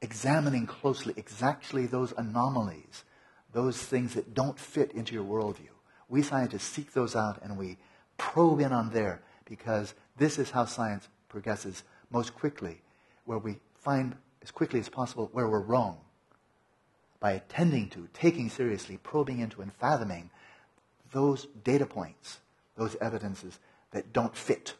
[0.00, 3.04] examining closely exactly those anomalies
[3.52, 5.70] those things that don't fit into your worldview.
[6.08, 7.78] We scientists seek those out and we
[8.16, 12.80] probe in on there because this is how science progresses most quickly,
[13.24, 15.98] where we find as quickly as possible where we're wrong
[17.18, 20.30] by attending to, taking seriously, probing into, and fathoming
[21.12, 22.38] those data points,
[22.76, 23.58] those evidences
[23.92, 24.74] that don't fit.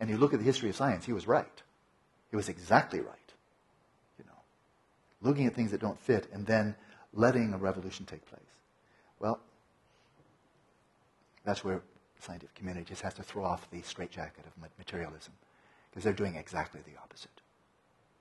[0.00, 1.62] And you look at the history of science, he was right.
[2.30, 3.32] He was exactly right.
[4.18, 4.38] You know,
[5.22, 6.74] looking at things that don't fit and then
[7.12, 8.40] letting a revolution take place.
[9.20, 9.38] Well,
[11.44, 11.80] that's where
[12.16, 15.32] the scientific community just has to throw off the straitjacket of materialism
[15.90, 17.40] because they're doing exactly the opposite.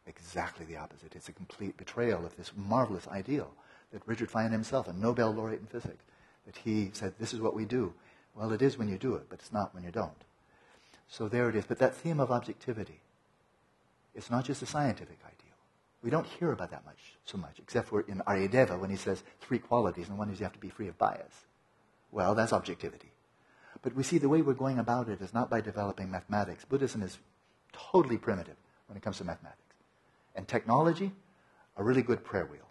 [0.06, 1.16] Exactly the opposite.
[1.16, 3.52] It's a complete betrayal of this marvelous ideal
[3.92, 6.04] that Richard Feynman himself, a Nobel laureate in physics,
[6.46, 7.94] that he said, this is what we do.
[8.36, 10.24] Well, it is when you do it, but it's not when you don't.
[11.08, 11.66] So there it is.
[11.66, 13.00] But that theme of objectivity,
[14.16, 15.52] it's not just a scientific idea.
[16.04, 19.24] We don't hear about that much, so much, except for in Aryadeva when he says
[19.40, 21.46] three qualities, and one is you have to be free of bias.
[22.12, 23.12] Well, that's objectivity.
[23.82, 26.66] But we see the way we're going about it is not by developing mathematics.
[26.66, 27.20] Buddhism is
[27.72, 28.56] totally primitive
[28.88, 29.60] when it comes to mathematics.
[30.36, 31.12] And technology,
[31.78, 32.68] a really good prayer wheel.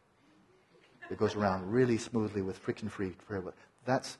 [1.11, 3.55] It goes around really smoothly with friction-free prayer wheel.
[3.85, 4.19] That's,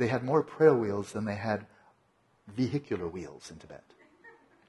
[0.00, 1.66] they had more prayer wheels than they had
[2.48, 3.84] vehicular wheels in Tibet.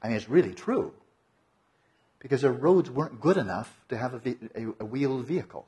[0.04, 0.94] I mean, it's really true
[2.20, 5.66] because their roads weren't good enough to have a, a, a wheeled vehicle.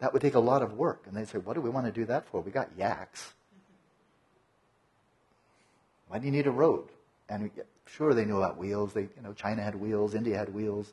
[0.00, 1.04] That would take a lot of work.
[1.06, 2.40] And they'd say, What do we want to do that for?
[2.40, 3.32] We got yaks.
[6.08, 6.88] Why do you need a road?
[7.28, 7.52] And
[7.86, 8.92] sure, they knew about wheels.
[8.92, 10.92] They, you know, China had wheels, India had wheels.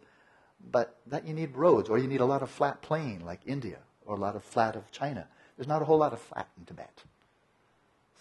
[0.72, 3.80] But that you need roads, or you need a lot of flat plain like India,
[4.06, 5.28] or a lot of flat of China.
[5.58, 7.04] There's not a whole lot of flat in Tibet.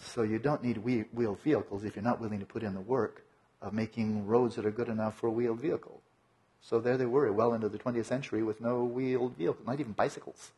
[0.01, 3.25] So you don't need wheeled vehicles if you're not willing to put in the work
[3.63, 6.01] of making roads that are good enough for a wheeled vehicle.
[6.63, 9.93] So there they were, well into the 20th century, with no wheeled vehicles, not even
[9.93, 10.53] bicycles.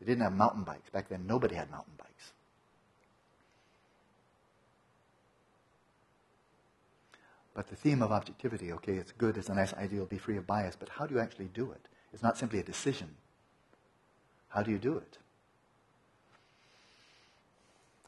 [0.00, 0.90] They didn't have mountain bikes.
[0.90, 2.32] Back then, nobody had mountain bikes.
[7.54, 10.46] But the theme of objectivity, okay, it's good, it's a nice ideal, be free of
[10.46, 11.88] bias, but how do you actually do it?
[12.12, 13.16] It's not simply a decision.
[14.48, 15.18] How do you do it?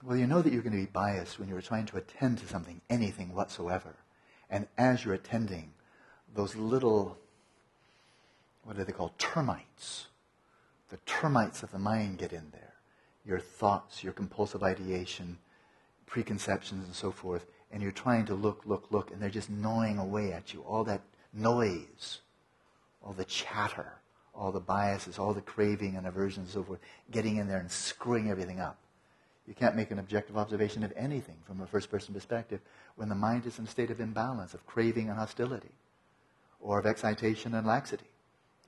[0.03, 2.46] Well, you know that you're going to be biased when you're trying to attend to
[2.46, 3.96] something, anything whatsoever.
[4.49, 5.72] And as you're attending,
[6.34, 7.18] those little,
[8.62, 9.18] what are they called?
[9.18, 10.07] Termites.
[10.90, 12.74] The termites of the mind get in there.
[13.26, 15.38] Your thoughts, your compulsive ideation,
[16.07, 17.46] preconceptions, and so forth.
[17.72, 20.62] And you're trying to look, look, look, and they're just gnawing away at you.
[20.62, 21.03] All that
[21.34, 22.20] noise,
[23.05, 23.94] all the chatter,
[24.32, 26.78] all the biases, all the craving and aversion and so forth,
[27.11, 28.78] getting in there and screwing everything up.
[29.49, 32.61] You can't make an objective observation of anything from a first person perspective
[32.96, 35.72] when the mind is in a state of imbalance, of craving and hostility,
[36.61, 38.11] or of excitation and laxity.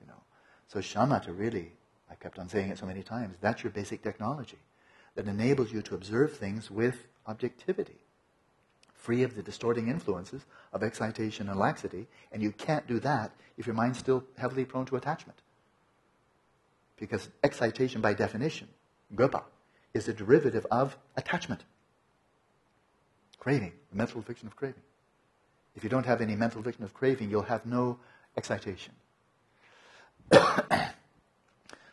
[0.01, 0.23] You know.
[0.67, 1.73] So shamatha really,
[2.09, 4.57] I kept on saying it so many times, that's your basic technology
[5.13, 7.99] that enables you to observe things with objectivity,
[8.95, 10.41] free of the distorting influences
[10.73, 14.87] of excitation and laxity, and you can't do that if your mind's still heavily prone
[14.87, 15.37] to attachment.
[16.97, 18.67] Because excitation, by definition,
[19.15, 19.43] gopa,
[19.93, 21.63] is a derivative of attachment.
[23.39, 24.83] Craving, the mental fiction of craving.
[25.75, 27.97] If you don't have any mental fiction of craving, you'll have no
[28.37, 28.93] excitation.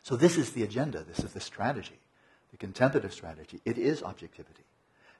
[0.03, 1.99] so, this is the agenda, this is the strategy,
[2.51, 3.61] the contemplative strategy.
[3.65, 4.65] It is objectivity.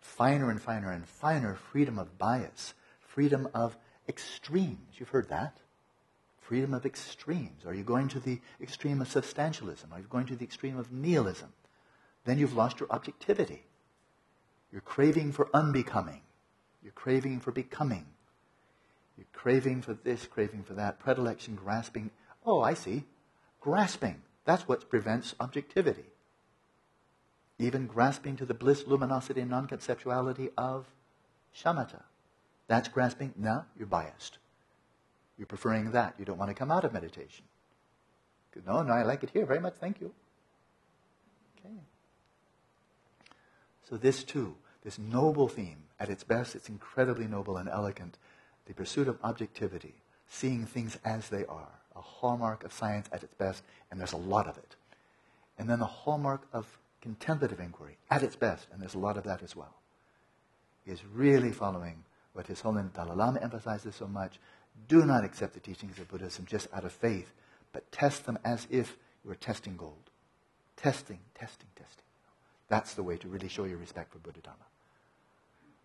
[0.01, 3.77] Finer and finer and finer freedom of bias, freedom of
[4.09, 4.97] extremes.
[4.99, 5.59] You've heard that.
[6.41, 7.67] Freedom of extremes.
[7.67, 9.93] Are you going to the extreme of substantialism?
[9.93, 11.53] Are you going to the extreme of nihilism?
[12.29, 13.63] Then you've lost your objectivity.
[14.71, 16.21] You're craving for unbecoming.
[16.83, 18.07] You're craving for becoming.
[19.17, 22.11] You're craving for this, craving for that, predilection, grasping.
[22.45, 23.05] Oh, I see.
[23.61, 24.23] Grasping.
[24.45, 26.05] That's what prevents objectivity.
[27.59, 30.87] Even grasping to the bliss, luminosity, and non conceptuality of
[31.57, 32.03] shamatha.
[32.69, 33.35] That's grasping.
[33.37, 34.39] Now you're biased.
[35.37, 36.15] You're preferring that.
[36.19, 37.45] You don't want to come out of meditation.
[38.67, 39.75] No, no, I like it here very much.
[39.75, 40.13] Thank you.
[41.59, 41.75] Okay.
[43.89, 48.19] So, this too, this noble theme, at its best, it's incredibly noble and elegant.
[48.67, 49.95] The pursuit of objectivity,
[50.29, 54.19] seeing things as they are, a hallmark of science at its best, and there's a
[54.19, 54.77] lot of it.
[55.59, 59.25] And then the hallmark of contemplative inquiry, at its best, and there's a lot of
[59.25, 59.75] that as well,
[60.87, 64.39] is really following what His Holiness Dalai Lama emphasizes so much.
[64.87, 67.33] Do not accept the teachings of Buddhism just out of faith,
[67.73, 70.11] but test them as if you were testing gold.
[70.77, 72.08] Testing, testing, testing.
[72.69, 74.59] That's the way to really show your respect for Buddha Dharma.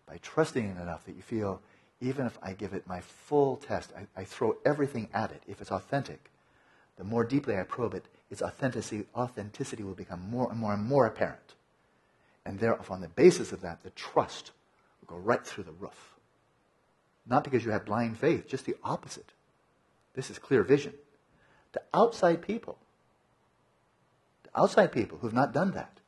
[0.06, 1.60] By trusting it enough that you feel,
[2.00, 5.60] even if I give it my full test, I, I throw everything at it, if
[5.60, 6.30] it's authentic,
[6.96, 10.84] the more deeply I probe it, its authenticity, authenticity will become more and more and
[10.84, 11.54] more apparent.
[12.44, 14.50] And therefore, on the basis of that, the trust
[15.00, 16.14] will go right through the roof.
[17.26, 19.32] Not because you have blind faith, just the opposite.
[20.14, 20.92] This is clear vision.
[21.72, 22.76] To outside people,
[24.44, 25.98] to outside people who have not done that,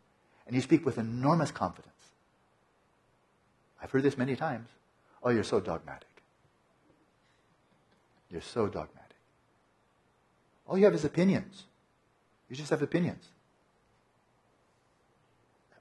[0.47, 1.93] and you speak with enormous confidence.
[3.83, 4.69] I've heard this many times.
[5.23, 6.09] Oh, you're so dogmatic.
[8.31, 9.17] You're so dogmatic.
[10.67, 11.65] All you have is opinions.
[12.49, 13.29] You just have opinions.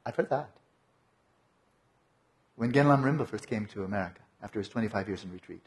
[0.06, 0.50] I've heard that.
[2.56, 5.64] When Gen Lamrimpa first came to America, after his 25 years in retreat,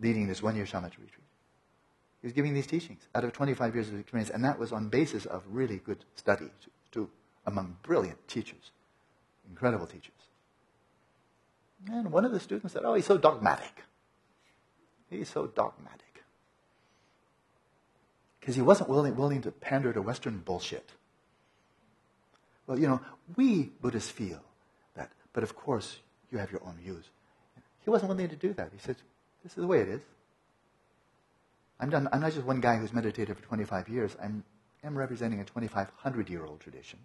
[0.00, 1.24] leading this one year shamatha retreat,
[2.20, 4.88] he was giving these teachings out of 25 years of experience, and that was on
[4.88, 6.50] basis of really good study
[7.46, 8.70] among brilliant teachers,
[9.48, 10.12] incredible teachers.
[11.90, 13.84] And one of the students said, Oh, he's so dogmatic.
[15.10, 16.00] He's so dogmatic.
[18.40, 20.90] Because he wasn't willing, willing to pander to Western bullshit.
[22.66, 23.00] Well, you know,
[23.36, 24.40] we Buddhists feel
[24.96, 25.98] that, but of course,
[26.30, 27.04] you have your own views.
[27.84, 28.70] He wasn't willing to do that.
[28.72, 28.96] He said,
[29.42, 30.00] This is the way it is.
[31.80, 34.16] I'm, done, I'm not just one guy who's meditated for 25 years.
[34.22, 34.44] I'm
[34.84, 36.98] am representing a 2,500 year old tradition.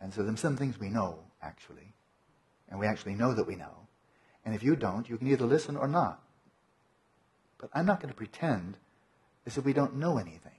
[0.00, 1.94] And so there's some things we know, actually.
[2.68, 3.86] And we actually know that we know.
[4.44, 6.22] And if you don't, you can either listen or not.
[7.58, 8.76] But I'm not going to pretend
[9.46, 10.52] as if we don't know anything.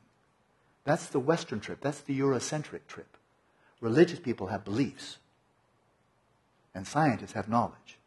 [0.83, 1.79] That's the Western trip.
[1.81, 3.17] That's the Eurocentric trip.
[3.79, 5.17] Religious people have beliefs.
[6.75, 7.97] And scientists have knowledge.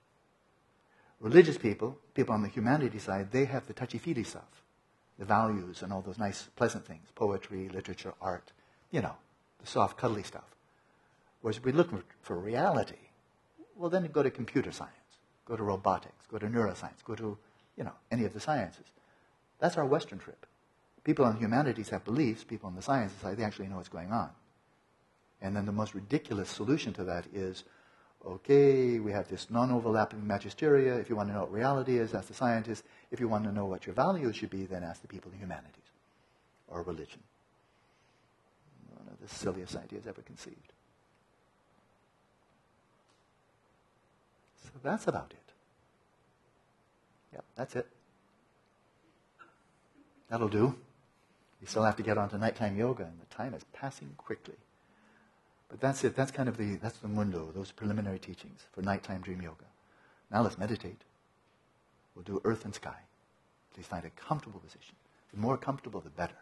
[1.20, 4.62] Religious people, people on the humanity side, they have the touchy-feely stuff
[5.18, 8.50] the values and all those nice, pleasant things poetry, literature, art,
[8.90, 9.14] you know,
[9.60, 10.56] the soft, cuddly stuff.
[11.42, 11.90] Whereas if we look
[12.22, 12.94] for reality,
[13.76, 14.94] well, then go to computer science,
[15.44, 17.36] go to robotics, go to neuroscience, go to,
[17.76, 18.86] you know, any of the sciences.
[19.58, 20.46] That's our Western trip.
[21.04, 24.30] People on humanities have beliefs, people in the sciences they actually know what's going on.
[25.40, 27.64] And then the most ridiculous solution to that is
[28.24, 31.00] okay, we have this non-overlapping magisteria.
[31.00, 32.84] If you want to know what reality is, ask the scientists.
[33.10, 35.38] If you want to know what your values should be, then ask the people in
[35.38, 35.90] humanities
[36.68, 37.20] or religion.
[38.96, 40.72] One of the silliest ideas ever conceived.
[44.64, 45.52] So that's about it.
[47.34, 47.86] Yep, that's it.
[50.28, 50.74] That'll do.
[51.60, 54.56] We still have to get on to nighttime yoga, and the time is passing quickly.
[55.68, 56.16] But that's it.
[56.16, 59.64] That's kind of the, that's the ngöndro, those preliminary teachings for nighttime dream yoga.
[60.30, 61.00] Now let's meditate.
[62.14, 62.98] We'll do earth and sky.
[63.74, 64.94] Please find a comfortable position.
[65.32, 66.41] The more comfortable, the better.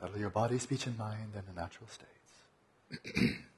[0.00, 3.36] Settle your body, speech, and mind in the natural states.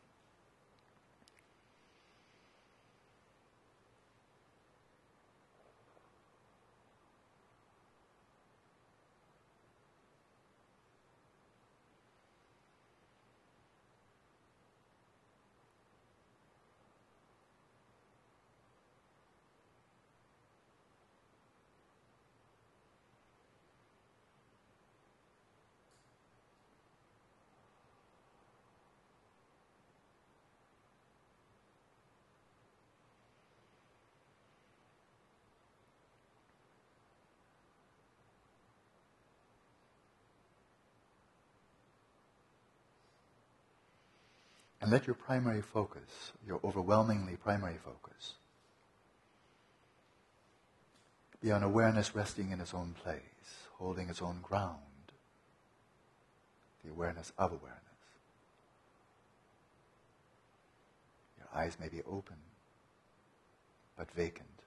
[44.83, 48.35] And let your primary focus, your overwhelmingly primary focus,
[51.41, 53.21] be on awareness resting in its own place,
[53.79, 54.79] holding its own ground,
[56.85, 57.79] the awareness of awareness.
[61.39, 62.37] Your eyes may be open,
[63.97, 64.62] but vacant.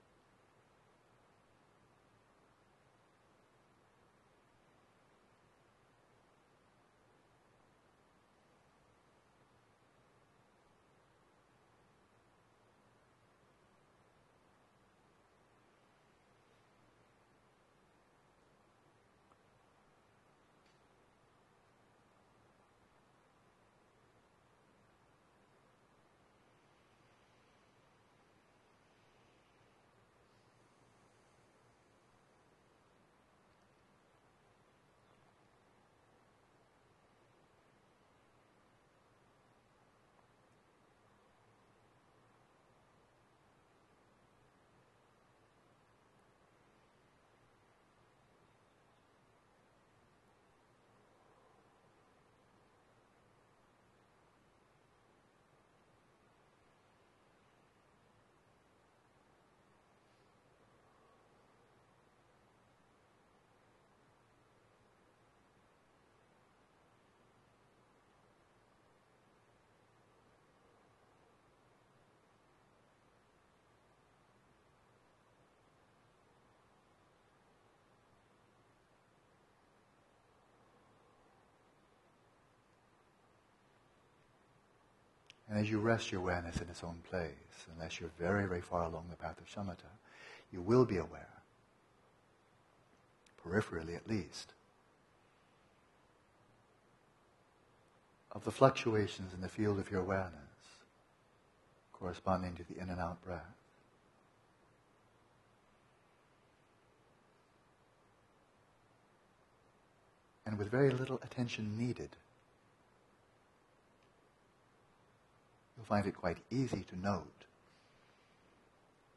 [85.56, 87.32] And as you rest your awareness in its own place,
[87.74, 89.88] unless you're very, very far along the path of shamatha,
[90.52, 91.30] you will be aware,
[93.42, 94.52] peripherally at least,
[98.34, 100.34] of the fluctuations in the field of your awareness
[101.94, 103.40] corresponding to the in and out breath.
[110.46, 112.10] And with very little attention needed,
[115.86, 117.46] you'll find it quite easy to note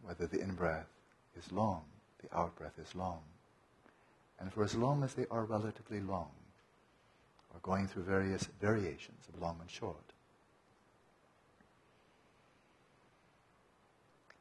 [0.03, 0.89] whether the in breath
[1.37, 1.83] is long,
[2.23, 3.21] the out breath is long.
[4.41, 6.31] And for as long as they are relatively long,
[7.53, 10.13] or going through various variations of long and short,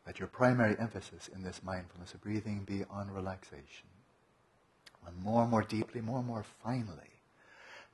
[0.05, 3.87] let your primary emphasis in this mindfulness of breathing be on relaxation,
[5.05, 7.11] on more and more deeply, more and more finely,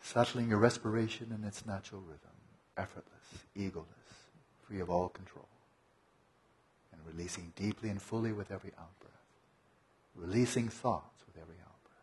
[0.02, 2.36] settling your respiration in its natural rhythm,
[2.78, 4.03] effortless, egoless
[4.74, 5.48] free of all control,
[6.92, 9.14] and releasing deeply and fully with every out breath,
[10.16, 11.94] releasing thoughts with every out breath.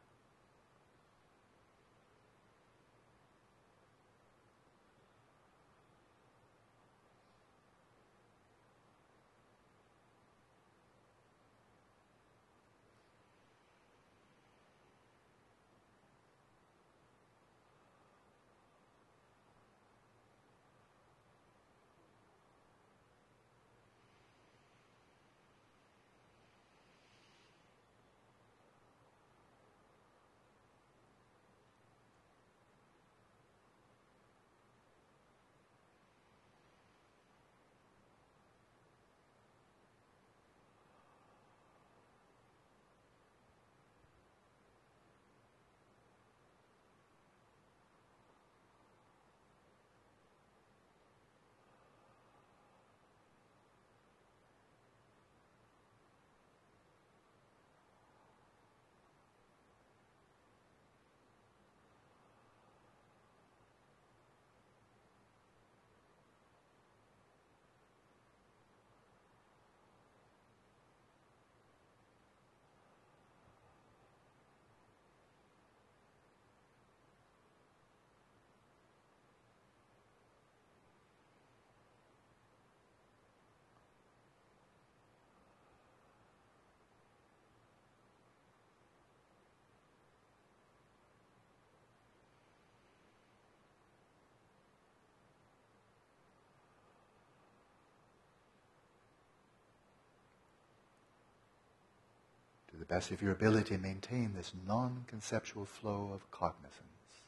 [102.90, 107.22] Best of your ability, maintain this non conceptual flow of cognizance,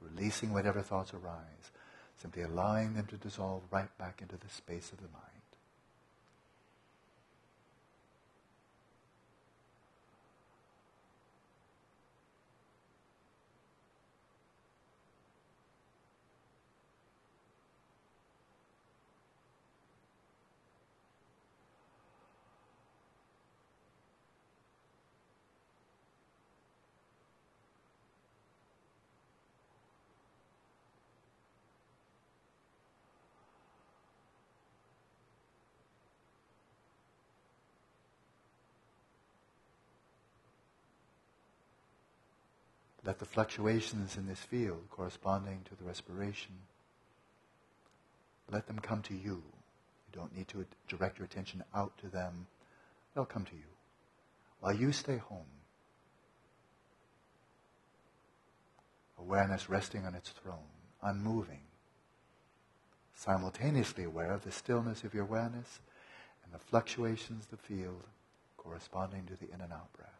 [0.00, 1.70] releasing whatever thoughts arise,
[2.20, 5.37] simply allowing them to dissolve right back into the space of the mind.
[43.08, 46.52] Let the fluctuations in this field corresponding to the respiration,
[48.52, 49.40] let them come to you.
[49.40, 52.48] You don't need to direct your attention out to them.
[53.14, 53.70] They'll come to you.
[54.60, 55.46] While you stay home,
[59.18, 60.58] awareness resting on its throne,
[61.02, 61.62] unmoving,
[63.14, 65.80] simultaneously aware of the stillness of your awareness
[66.44, 68.04] and the fluctuations of the field
[68.58, 70.17] corresponding to the in and out breath.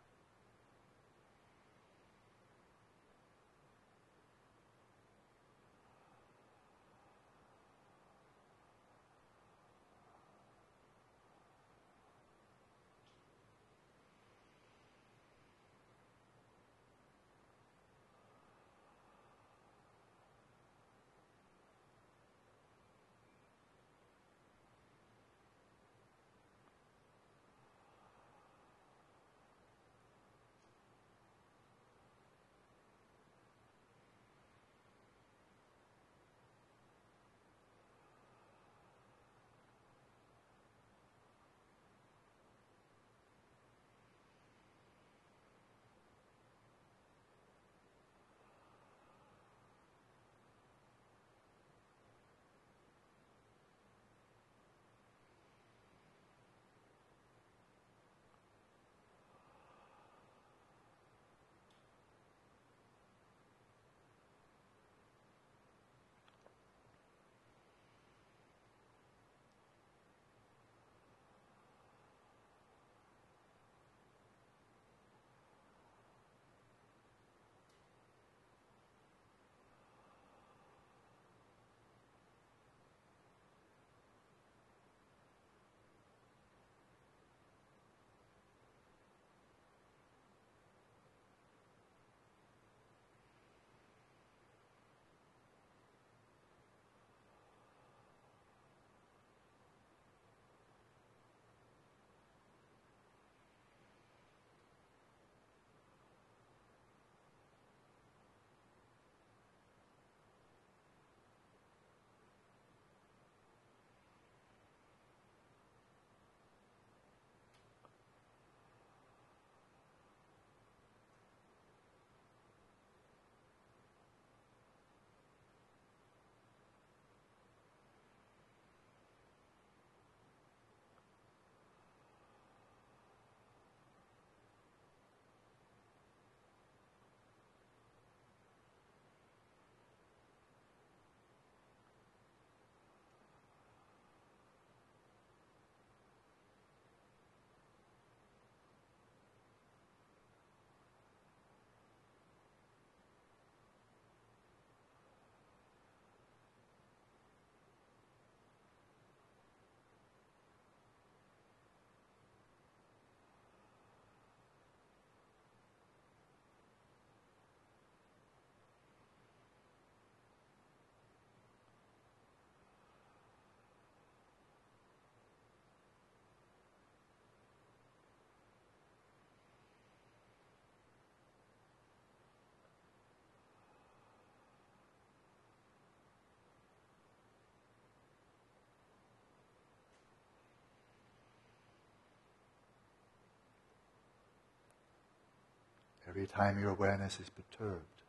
[196.18, 198.02] Every time your awareness is perturbed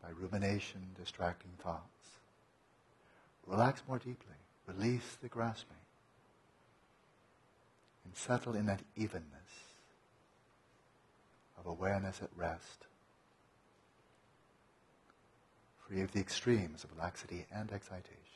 [0.00, 2.20] by rumination, distracting thoughts,
[3.48, 4.36] relax more deeply.
[4.68, 5.74] Release the grasping.
[8.04, 9.24] And settle in that evenness
[11.58, 12.86] of awareness at rest,
[15.88, 18.27] free of the extremes of laxity and excitation.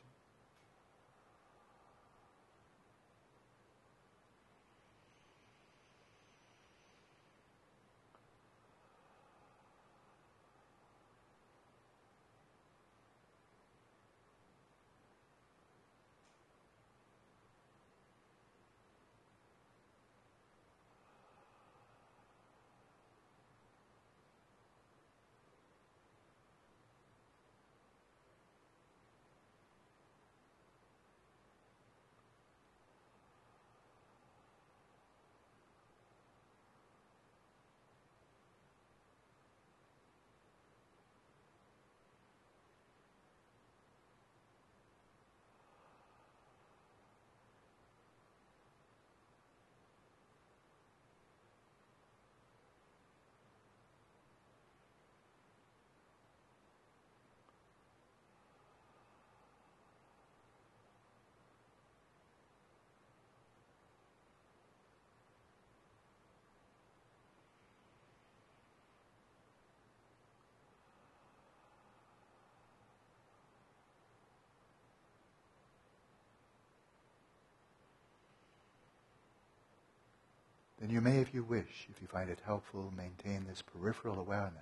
[80.83, 84.57] Then you may, if you wish, if you find it helpful, maintain this peripheral awareness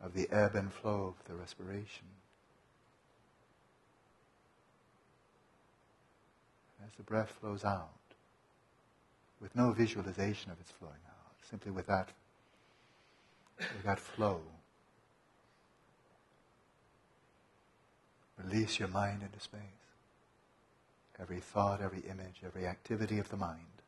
[0.00, 2.06] of the ebb and flow of the respiration.
[6.86, 7.90] As the breath flows out,
[9.40, 12.10] with no visualization of its flowing out, simply with that,
[13.58, 14.40] with that flow.
[18.38, 19.60] Release your mind into space.
[21.20, 23.79] Every thought, every image, every activity of the mind.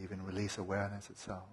[0.00, 1.48] Even release awareness itself.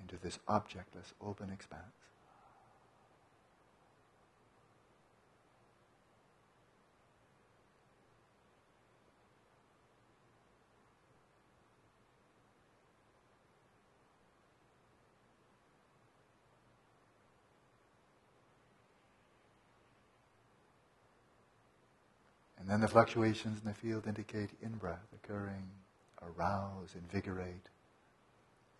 [0.00, 1.97] Into this objectless, open expanse.
[22.78, 25.68] And the fluctuations in the field indicate in breath occurring,
[26.22, 27.66] arouse, invigorate,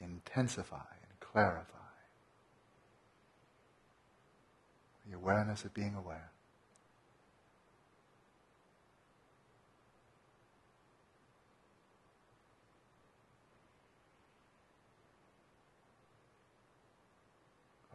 [0.00, 1.74] intensify, and clarify.
[5.10, 6.30] The awareness of being aware.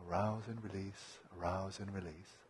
[0.06, 2.43] Arouse and release, arouse and release.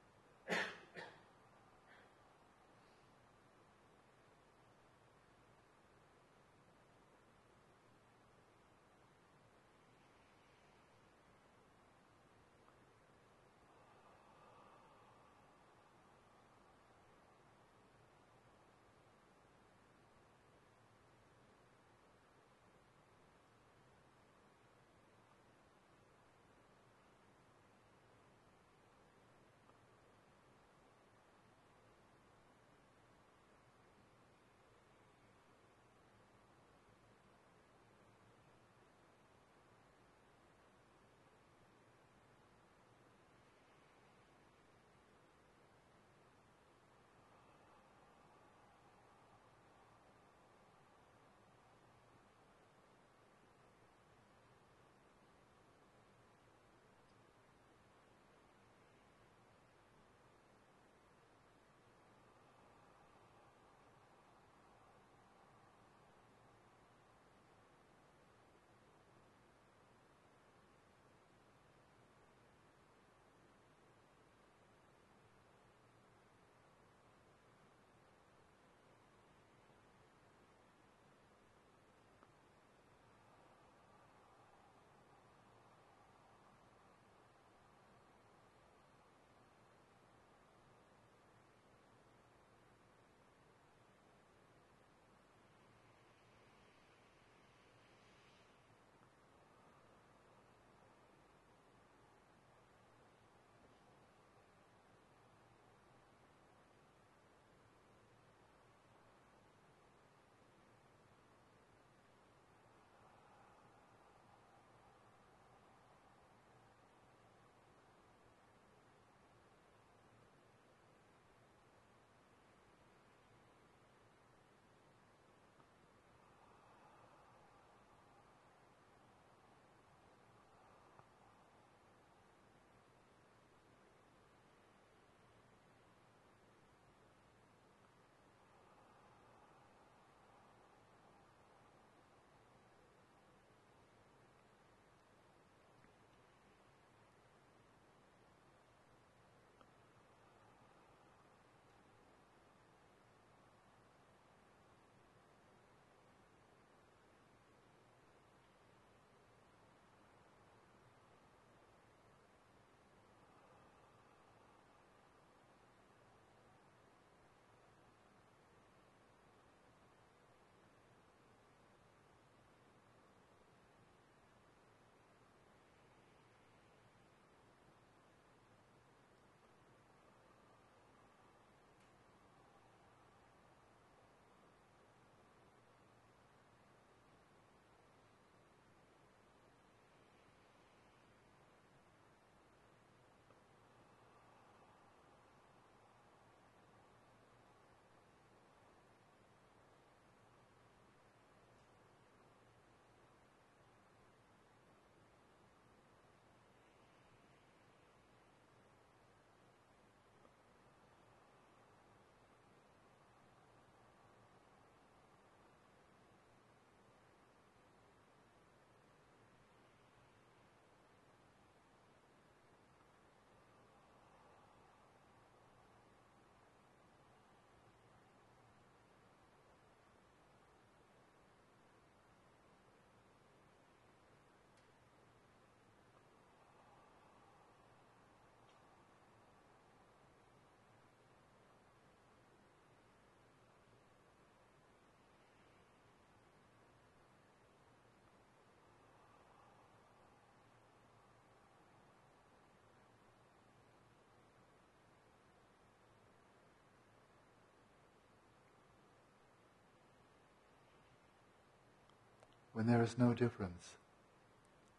[262.53, 263.75] When there is no difference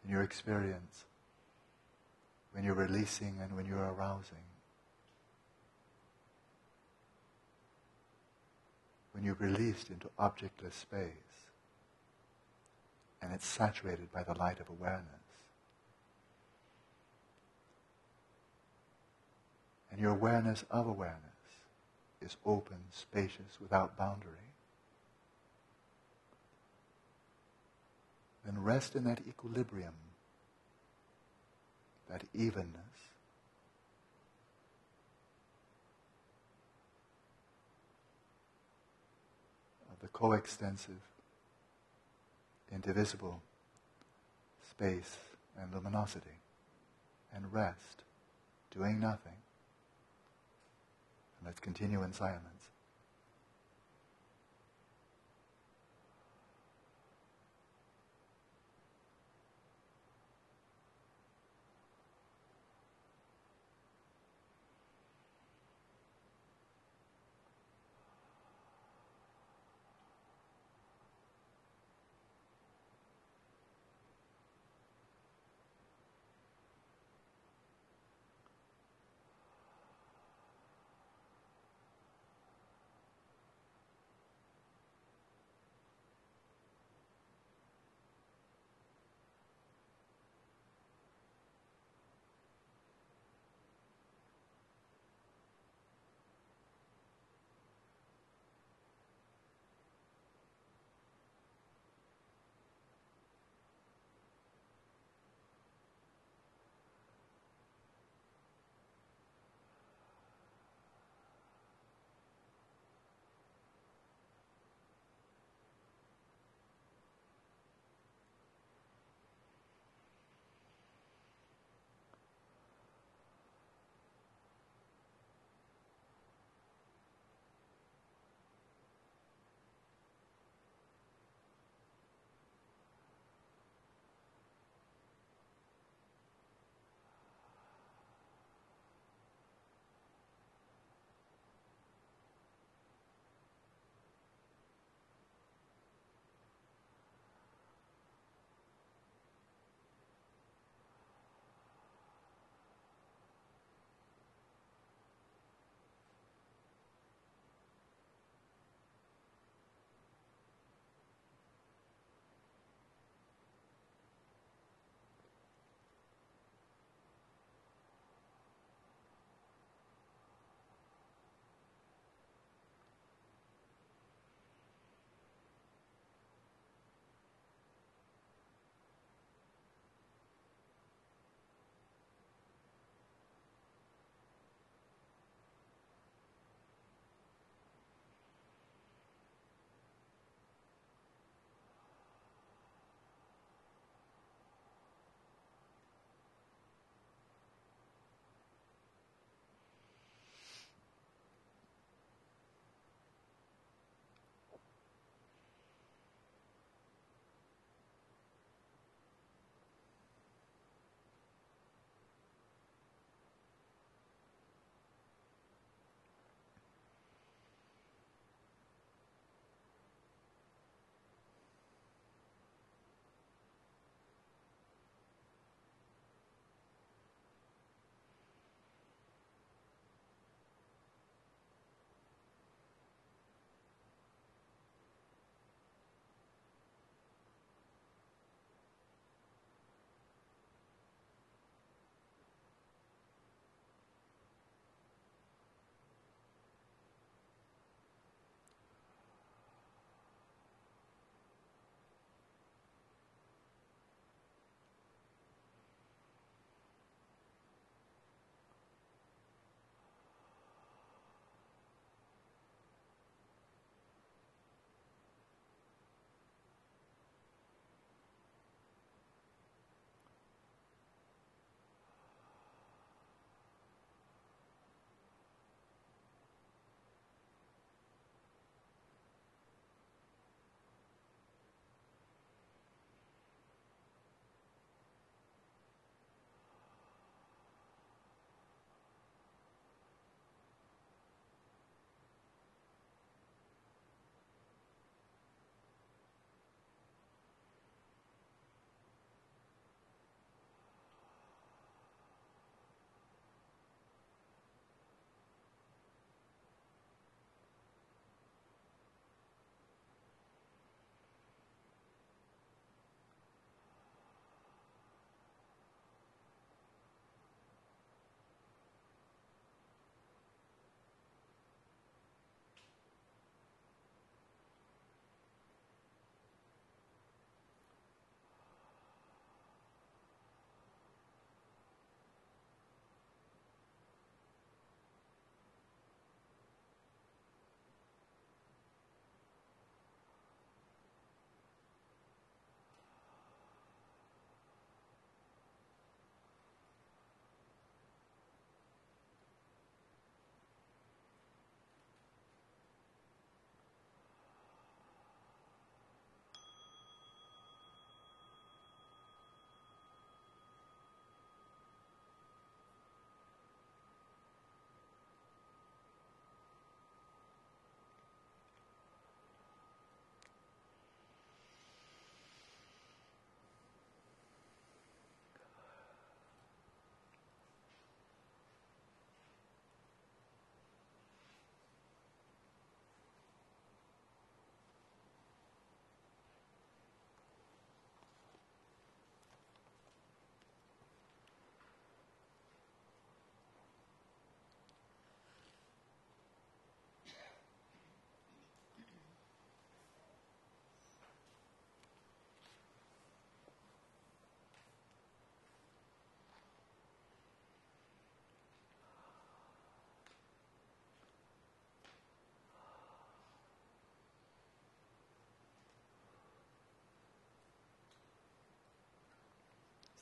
[0.05, 1.05] in your experience,
[2.53, 4.39] when you're releasing and when you're arousing.
[9.13, 11.09] When you're released into objectless space
[13.23, 15.09] and it's saturated by the light of awareness.
[19.91, 21.21] And your awareness of awareness
[22.21, 24.54] is open, spacious, without boundary.
[28.45, 29.95] Then rest in that equilibrium,
[32.09, 32.95] that evenness.
[40.05, 41.01] the coextensive,
[42.71, 43.41] indivisible
[44.71, 45.17] space
[45.59, 46.41] and luminosity,
[47.35, 48.05] and rest,
[48.77, 49.33] doing nothing.
[51.39, 52.54] And Let's continue in silence.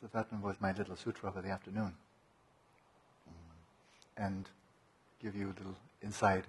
[0.03, 1.95] So that one was my little sutra for the afternoon.
[3.29, 4.27] Mm.
[4.27, 4.49] And
[5.23, 6.45] give you a little insight.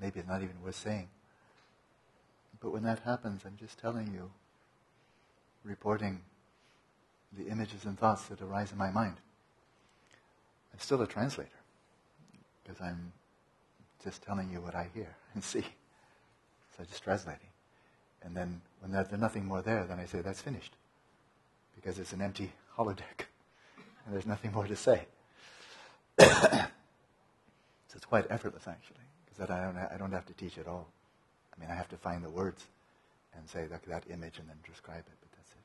[0.00, 1.08] Maybe it's not even worth saying.
[2.60, 4.28] But when that happens, I'm just telling you,
[5.62, 6.20] reporting
[7.38, 9.18] the images and thoughts that arise in my mind.
[10.72, 11.48] I'm still a translator
[12.64, 13.12] because I'm
[14.02, 15.60] just telling you what I hear and see.
[15.60, 17.46] So I'm just translating.
[18.24, 20.72] And then when there's nothing more there, then I say that's finished
[21.82, 23.26] because it's an empty holodeck
[24.04, 25.06] and there's nothing more to say.
[26.20, 26.66] so
[27.94, 30.88] it's quite effortless actually because I don't, I don't have to teach at all.
[31.56, 32.66] I mean, I have to find the words
[33.36, 35.58] and say that, that image and then describe it, but that's it.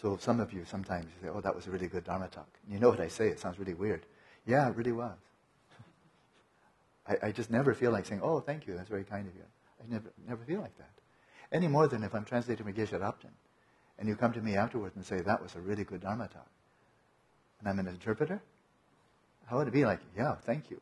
[0.00, 2.48] So some of you sometimes say, oh, that was a really good Dharma talk.
[2.68, 4.04] You know what I say, it sounds really weird.
[4.46, 5.16] Yeah, it really was.
[7.08, 9.44] I, I just never feel like saying, oh, thank you, that's very kind of you.
[9.80, 10.90] I never, never feel like that.
[11.52, 12.98] Any more than if I'm translating from Geshe
[13.98, 16.48] and you come to me afterwards and say, that was a really good Dharma talk,
[17.60, 18.40] and I'm an interpreter,
[19.46, 20.80] how would it be like, yeah, thank you?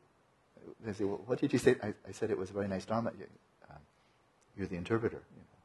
[0.85, 1.77] They say, well, what did you say?
[1.83, 3.11] I, I said it was a very nice Dharma.
[3.11, 3.77] Um,
[4.57, 5.17] you're the interpreter.
[5.17, 5.59] You know.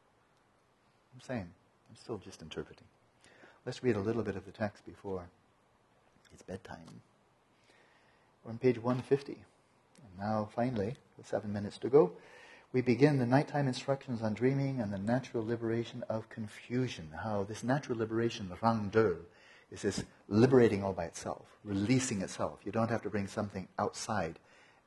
[1.13, 1.47] I'm saying,
[1.89, 2.85] I'm still just interpreting.
[3.65, 5.23] Let's read a little bit of the text before
[6.33, 7.01] it's bedtime.
[8.43, 9.33] We're on page 150.
[9.33, 12.11] And now, finally, with seven minutes to go,
[12.75, 17.09] we begin the nighttime instructions on dreaming and the natural liberation of confusion.
[17.23, 18.91] How this natural liberation, rang
[19.71, 22.59] is this liberating all by itself, releasing itself.
[22.65, 24.39] You don't have to bring something outside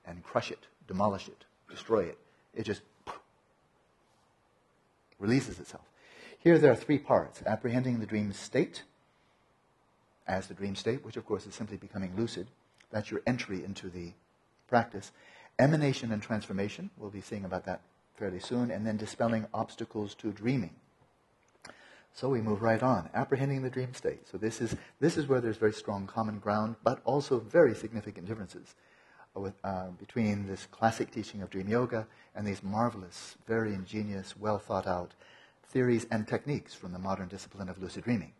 [0.06, 2.18] and crush it, demolish it, destroy it.
[2.52, 2.82] It just
[5.18, 5.86] releases itself.
[6.38, 8.82] Here there are three parts apprehending the dream state
[10.26, 12.48] as the dream state, which of course is simply becoming lucid.
[12.90, 14.12] That's your entry into the
[14.68, 15.10] practice.
[15.58, 17.80] Emanation and transformation, we'll be seeing about that
[18.16, 20.74] fairly soon, and then dispelling obstacles to dreaming.
[22.14, 24.26] So we move right on, apprehending the dream state.
[24.28, 28.26] So this is, this is where there's very strong common ground, but also very significant
[28.26, 28.74] differences
[29.34, 34.58] with, uh, between this classic teaching of dream yoga and these marvelous, very ingenious, well
[34.58, 35.14] thought out
[35.64, 38.32] theories and techniques from the modern discipline of lucid dreaming.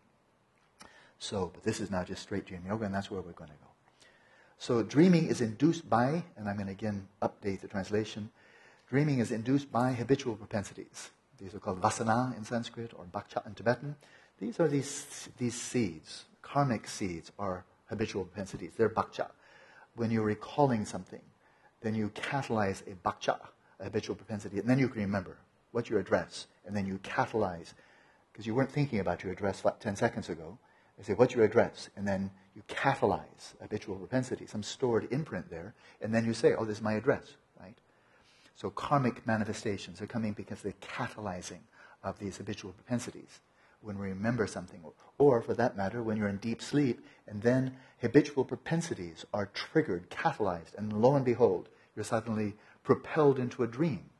[1.18, 3.56] So, but this is now just straight dream yoga, and that's where we're going to
[3.56, 3.67] go.
[4.58, 8.30] So, dreaming is induced by, and I'm going to again update the translation.
[8.90, 11.10] Dreaming is induced by habitual propensities.
[11.38, 13.94] These are called vasana in Sanskrit or bakchak in Tibetan.
[14.40, 18.72] These are these, these seeds, karmic seeds, or habitual propensities.
[18.76, 19.30] They're bakchak
[19.98, 21.20] when you're recalling something,
[21.80, 23.40] then you catalyze a bakchak,
[23.80, 25.36] a habitual propensity, and then you can remember
[25.72, 27.74] what's your address, and then you catalyze,
[28.32, 30.56] because you weren't thinking about your address 10 seconds ago.
[30.98, 31.90] I say, what's your address?
[31.96, 36.64] And then you catalyze habitual propensity, some stored imprint there, and then you say, oh,
[36.64, 37.76] this is my address, right?
[38.56, 41.60] So karmic manifestations are coming because they're catalyzing
[42.02, 43.38] of these habitual propensities
[43.80, 44.80] when we remember something,
[45.18, 46.98] or for that matter, when you're in deep sleep,
[47.28, 53.62] and then habitual propensities are triggered, catalyzed, and lo and behold, you're suddenly propelled into
[53.62, 54.10] a dream.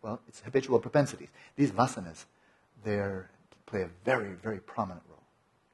[0.00, 1.28] Well, it's habitual propensities.
[1.56, 2.24] These vasanas,
[2.82, 2.98] they
[3.66, 5.24] play a very, very prominent role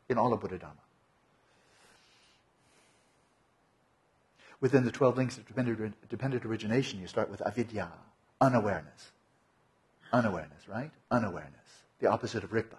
[0.08, 0.80] in all of Buddha Dharma.
[4.60, 7.88] Within the 12 links of dependent, dependent origination, you start with avidya,
[8.40, 9.12] unawareness.
[10.12, 10.90] Unawareness, right?
[11.10, 11.54] Unawareness.
[12.00, 12.76] The opposite of rikpa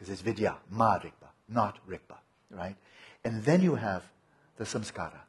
[0.00, 2.16] because it's vidya, ma rikpa, not rikpa,
[2.50, 2.74] right?
[3.22, 4.02] And then you have
[4.56, 5.20] the samskara.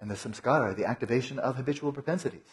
[0.00, 2.46] And the samskara, the activation of habitual propensities.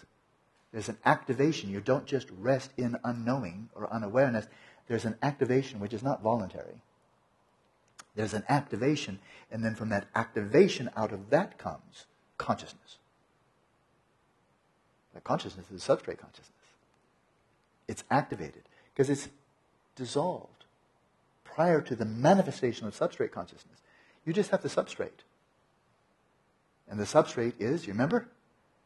[0.74, 1.70] There's an activation.
[1.70, 4.48] You don't just rest in unknowing or unawareness.
[4.88, 6.82] There's an activation which is not voluntary.
[8.16, 9.20] There's an activation,
[9.52, 12.06] and then from that activation, out of that comes
[12.38, 12.98] consciousness.
[15.14, 16.52] The consciousness is substrate consciousness.
[17.88, 18.64] It's activated
[18.94, 19.30] because it's
[19.96, 20.66] dissolved
[21.44, 23.80] prior to the manifestation of substrate consciousness.
[24.26, 25.24] You just have the substrate.
[26.90, 28.28] And the substrate is, you remember?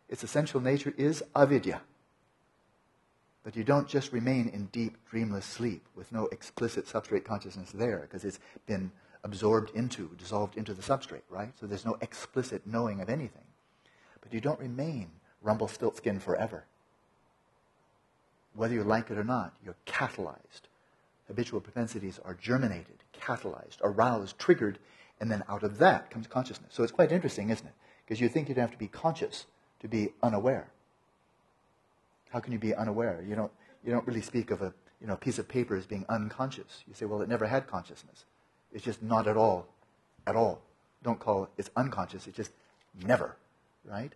[0.08, 1.82] Its essential nature is avidya.
[3.44, 8.00] But you don't just remain in deep, dreamless sleep with no explicit substrate consciousness there
[8.02, 8.92] because it's been
[9.24, 11.52] absorbed into, dissolved into the substrate, right?
[11.60, 13.44] So there's no explicit knowing of anything.
[14.22, 15.10] But you don't remain
[15.42, 16.66] Rumpelstiltskin forever.
[18.54, 20.70] Whether you like it or not, you're catalyzed
[21.30, 24.80] habitual propensities are germinated, catalyzed, aroused, triggered,
[25.22, 26.74] and then out of that comes consciousness.
[26.74, 27.74] So it's quite interesting, isn't it?
[28.04, 29.46] Because you think you'd have to be conscious
[29.80, 30.72] to be unaware.
[32.32, 33.24] How can you be unaware?
[33.26, 33.52] You don't,
[33.86, 36.84] you don't really speak of a you know, piece of paper as being unconscious.
[36.88, 38.26] You say, well, it never had consciousness.
[38.74, 39.68] It's just not at all,
[40.28, 40.62] at all.
[41.04, 42.28] Don't call it, it's unconscious.
[42.28, 42.52] It's just
[43.04, 43.36] never,
[43.86, 44.14] right?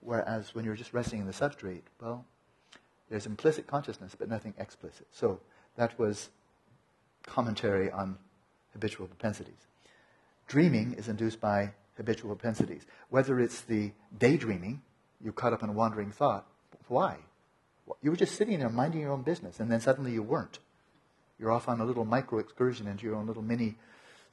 [0.00, 2.24] Whereas when you're just resting in the substrate, well,
[3.10, 5.06] there's implicit consciousness, but nothing explicit.
[5.12, 5.40] So
[5.76, 6.30] that was
[7.26, 8.16] commentary on
[8.72, 9.66] habitual propensities.
[10.46, 12.86] Dreaming is induced by habitual propensities.
[13.10, 14.82] Whether it's the daydreaming,
[15.22, 16.46] you're caught up in a wandering thought,
[16.88, 17.18] why?
[18.02, 20.58] You were just sitting there minding your own business, and then suddenly you weren't.
[21.40, 23.76] You're off on a little micro excursion into your own little mini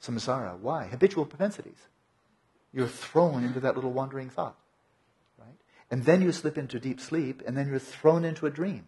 [0.02, 0.58] samsara.
[0.58, 0.84] Why?
[0.84, 1.78] Habitual propensities.
[2.72, 4.56] You're thrown into that little wandering thought.
[5.38, 5.56] Right?
[5.90, 8.86] And then you slip into deep sleep, and then you're thrown into a dream.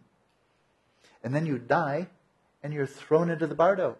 [1.25, 2.09] And then you die,
[2.63, 3.97] and you're thrown into the bardo.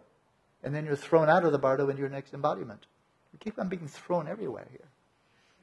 [0.63, 2.85] And then you're thrown out of the bardo into your next embodiment.
[3.33, 4.87] You keep on being thrown everywhere here.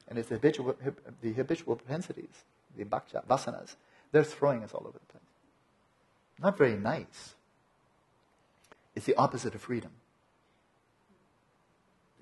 [0.09, 0.75] And it's the habitual,
[1.21, 2.43] the habitual propensities,
[2.75, 3.75] the vasanas,
[4.11, 5.23] they're throwing us all over the place.
[6.41, 7.35] Not very nice.
[8.95, 9.91] It's the opposite of freedom.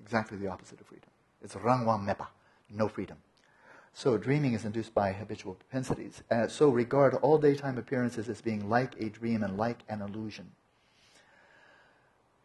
[0.00, 1.10] Exactly the opposite of freedom.
[1.42, 2.28] It's rangwang mepa,
[2.70, 3.18] no freedom.
[3.94, 6.22] So dreaming is induced by habitual propensities.
[6.30, 10.52] Uh, so regard all daytime appearances as being like a dream and like an illusion.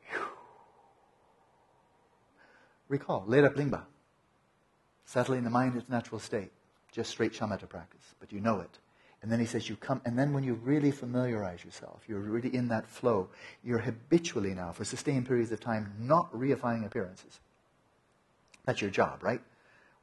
[0.09, 0.25] Whew.
[2.87, 3.83] Recall, Lerab Lingpa,
[5.05, 6.51] settling the mind in its natural state,
[6.91, 8.79] just straight shamatha practice, but you know it.
[9.23, 12.53] And then he says, you come, and then when you really familiarize yourself, you're really
[12.53, 13.29] in that flow,
[13.63, 17.39] you're habitually now, for sustained periods of time, not reifying appearances.
[18.65, 19.41] That's your job, right?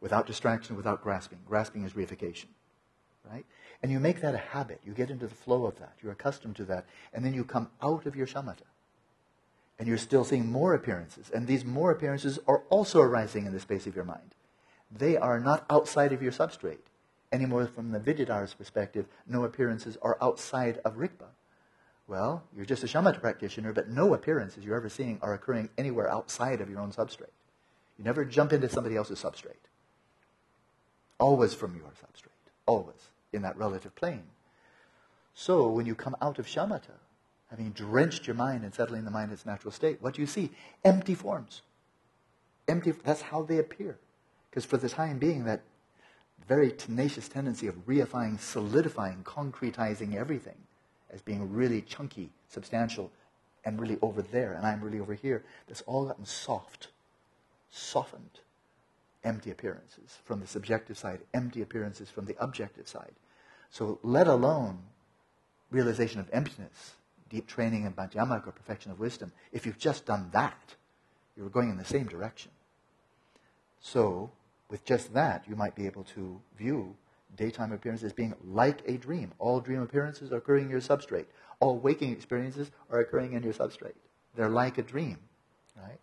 [0.01, 1.39] Without distraction, without grasping.
[1.47, 2.47] Grasping is reification,
[3.31, 3.45] right?
[3.83, 4.81] And you make that a habit.
[4.87, 5.93] You get into the flow of that.
[6.03, 6.87] You're accustomed to that.
[7.13, 8.65] And then you come out of your shamatha.
[9.79, 11.31] And you're still seeing more appearances.
[11.31, 14.35] And these more appearances are also arising in the space of your mind.
[14.91, 16.79] They are not outside of your substrate.
[17.33, 21.29] Anymore from the Vidyadhara's perspective, no appearances are outside of Rigpa.
[22.09, 26.11] Well, you're just a shamatha practitioner, but no appearances you're ever seeing are occurring anywhere
[26.11, 27.31] outside of your own substrate.
[27.97, 29.69] You never jump into somebody else's substrate.
[31.21, 32.51] Always from your substrate.
[32.67, 34.25] Always in that relative plane.
[35.35, 36.99] So when you come out of shamatha,
[37.49, 40.27] having drenched your mind and settling the mind in its natural state, what do you
[40.27, 40.51] see?
[40.85, 41.63] Empty forms.
[42.67, 43.99] Empty, that's how they appear.
[44.51, 45.63] Because for the time being, that
[46.47, 50.57] very tenacious tendency of reifying, solidifying, concretizing everything
[51.11, 53.11] as being really chunky, substantial,
[53.65, 56.89] and really over there, and I'm really over here, that's all gotten soft
[57.71, 58.41] softened
[59.23, 63.13] empty appearances from the subjective side, empty appearances from the objective side.
[63.71, 64.79] So, let alone
[65.71, 66.95] realization of emptiness,
[67.29, 70.75] deep training in Madhyamaka or perfection of wisdom, if you've just done that,
[71.37, 72.51] you're going in the same direction.
[73.81, 74.31] So,
[74.71, 76.97] with just that, you might be able to view
[77.37, 79.33] daytime appearances being like a dream.
[79.39, 81.27] All dream appearances are occurring in your substrate.
[81.59, 83.95] All waking experiences are occurring in your substrate.
[84.37, 85.19] They're like a dream,
[85.77, 85.99] right?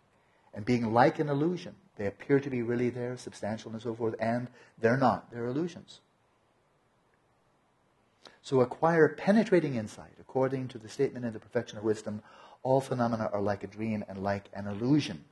[0.58, 1.74] and being like an illusion.
[1.96, 4.48] They appear to be really there, substantial and so forth, and
[4.80, 5.30] they're not.
[5.30, 6.00] They're illusions.
[8.42, 10.14] So acquire penetrating insight.
[10.20, 12.22] According to the statement in the Perfection of Wisdom,
[12.64, 15.24] all phenomena are like a dream and like an illusion.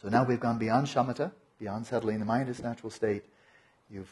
[0.00, 1.32] So now we've gone beyond shamatha,
[1.62, 2.18] beyond unsettling.
[2.18, 3.22] the mind is natural state.
[3.88, 4.10] You've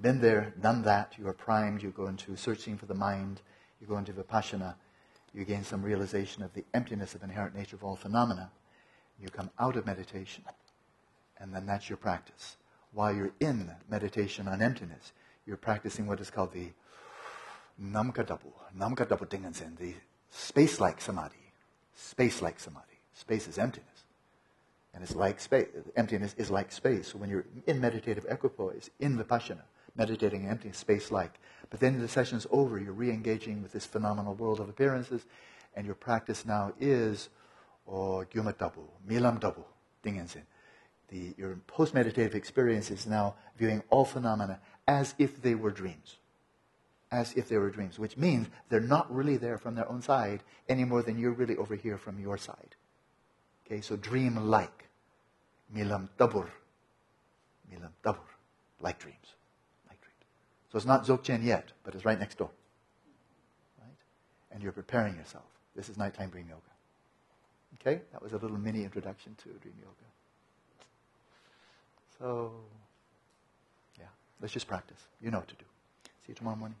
[0.00, 1.14] been there, done that.
[1.16, 1.80] You are primed.
[1.80, 3.40] You go into searching for the mind.
[3.80, 4.74] You go into vipassana.
[5.32, 8.50] You gain some realization of the emptiness of inherent nature of all phenomena.
[9.22, 10.42] You come out of meditation,
[11.38, 12.56] and then that's your practice.
[12.92, 15.12] While you're in meditation on emptiness,
[15.46, 16.70] you're practicing what is called the
[17.80, 19.94] namkadabu, namkadabu dingansen, the
[20.30, 21.52] space-like samadhi.
[21.94, 22.98] Space-like samadhi.
[23.14, 23.95] Space is emptiness.
[24.96, 25.68] And it's like space.
[25.94, 27.08] Emptiness is like space.
[27.08, 29.60] So when you're in meditative equipoise, in vipassana,
[29.94, 31.38] meditating empty, space-like.
[31.68, 35.26] But then the session's over, you're re-engaging with this phenomenal world of appearances,
[35.74, 37.28] and your practice now is
[37.86, 39.64] oh, or gyumatabu, milam tabu,
[40.02, 40.42] dingensen.
[41.08, 46.16] The, your post-meditative experience is now viewing all phenomena as if they were dreams.
[47.12, 50.42] As if they were dreams, which means they're not really there from their own side
[50.70, 52.76] any more than you're really over here from your side.
[53.66, 54.85] Okay, so dream-like.
[55.70, 56.48] Milam tabur.
[57.70, 58.28] Milam tabur.
[58.80, 59.34] Like dreams.
[59.88, 60.24] Like dreams.
[60.70, 62.50] So it's not Dzogchen yet, but it's right next door.
[63.80, 63.96] Right?
[64.52, 65.44] And you're preparing yourself.
[65.74, 66.62] This is nighttime dream yoga.
[67.80, 70.06] Okay, that was a little mini introduction to Dream Yoga.
[72.18, 72.52] So,
[73.98, 74.06] yeah,
[74.40, 74.98] let's just practice.
[75.20, 75.64] You know what to do.
[76.04, 76.76] See you tomorrow morning.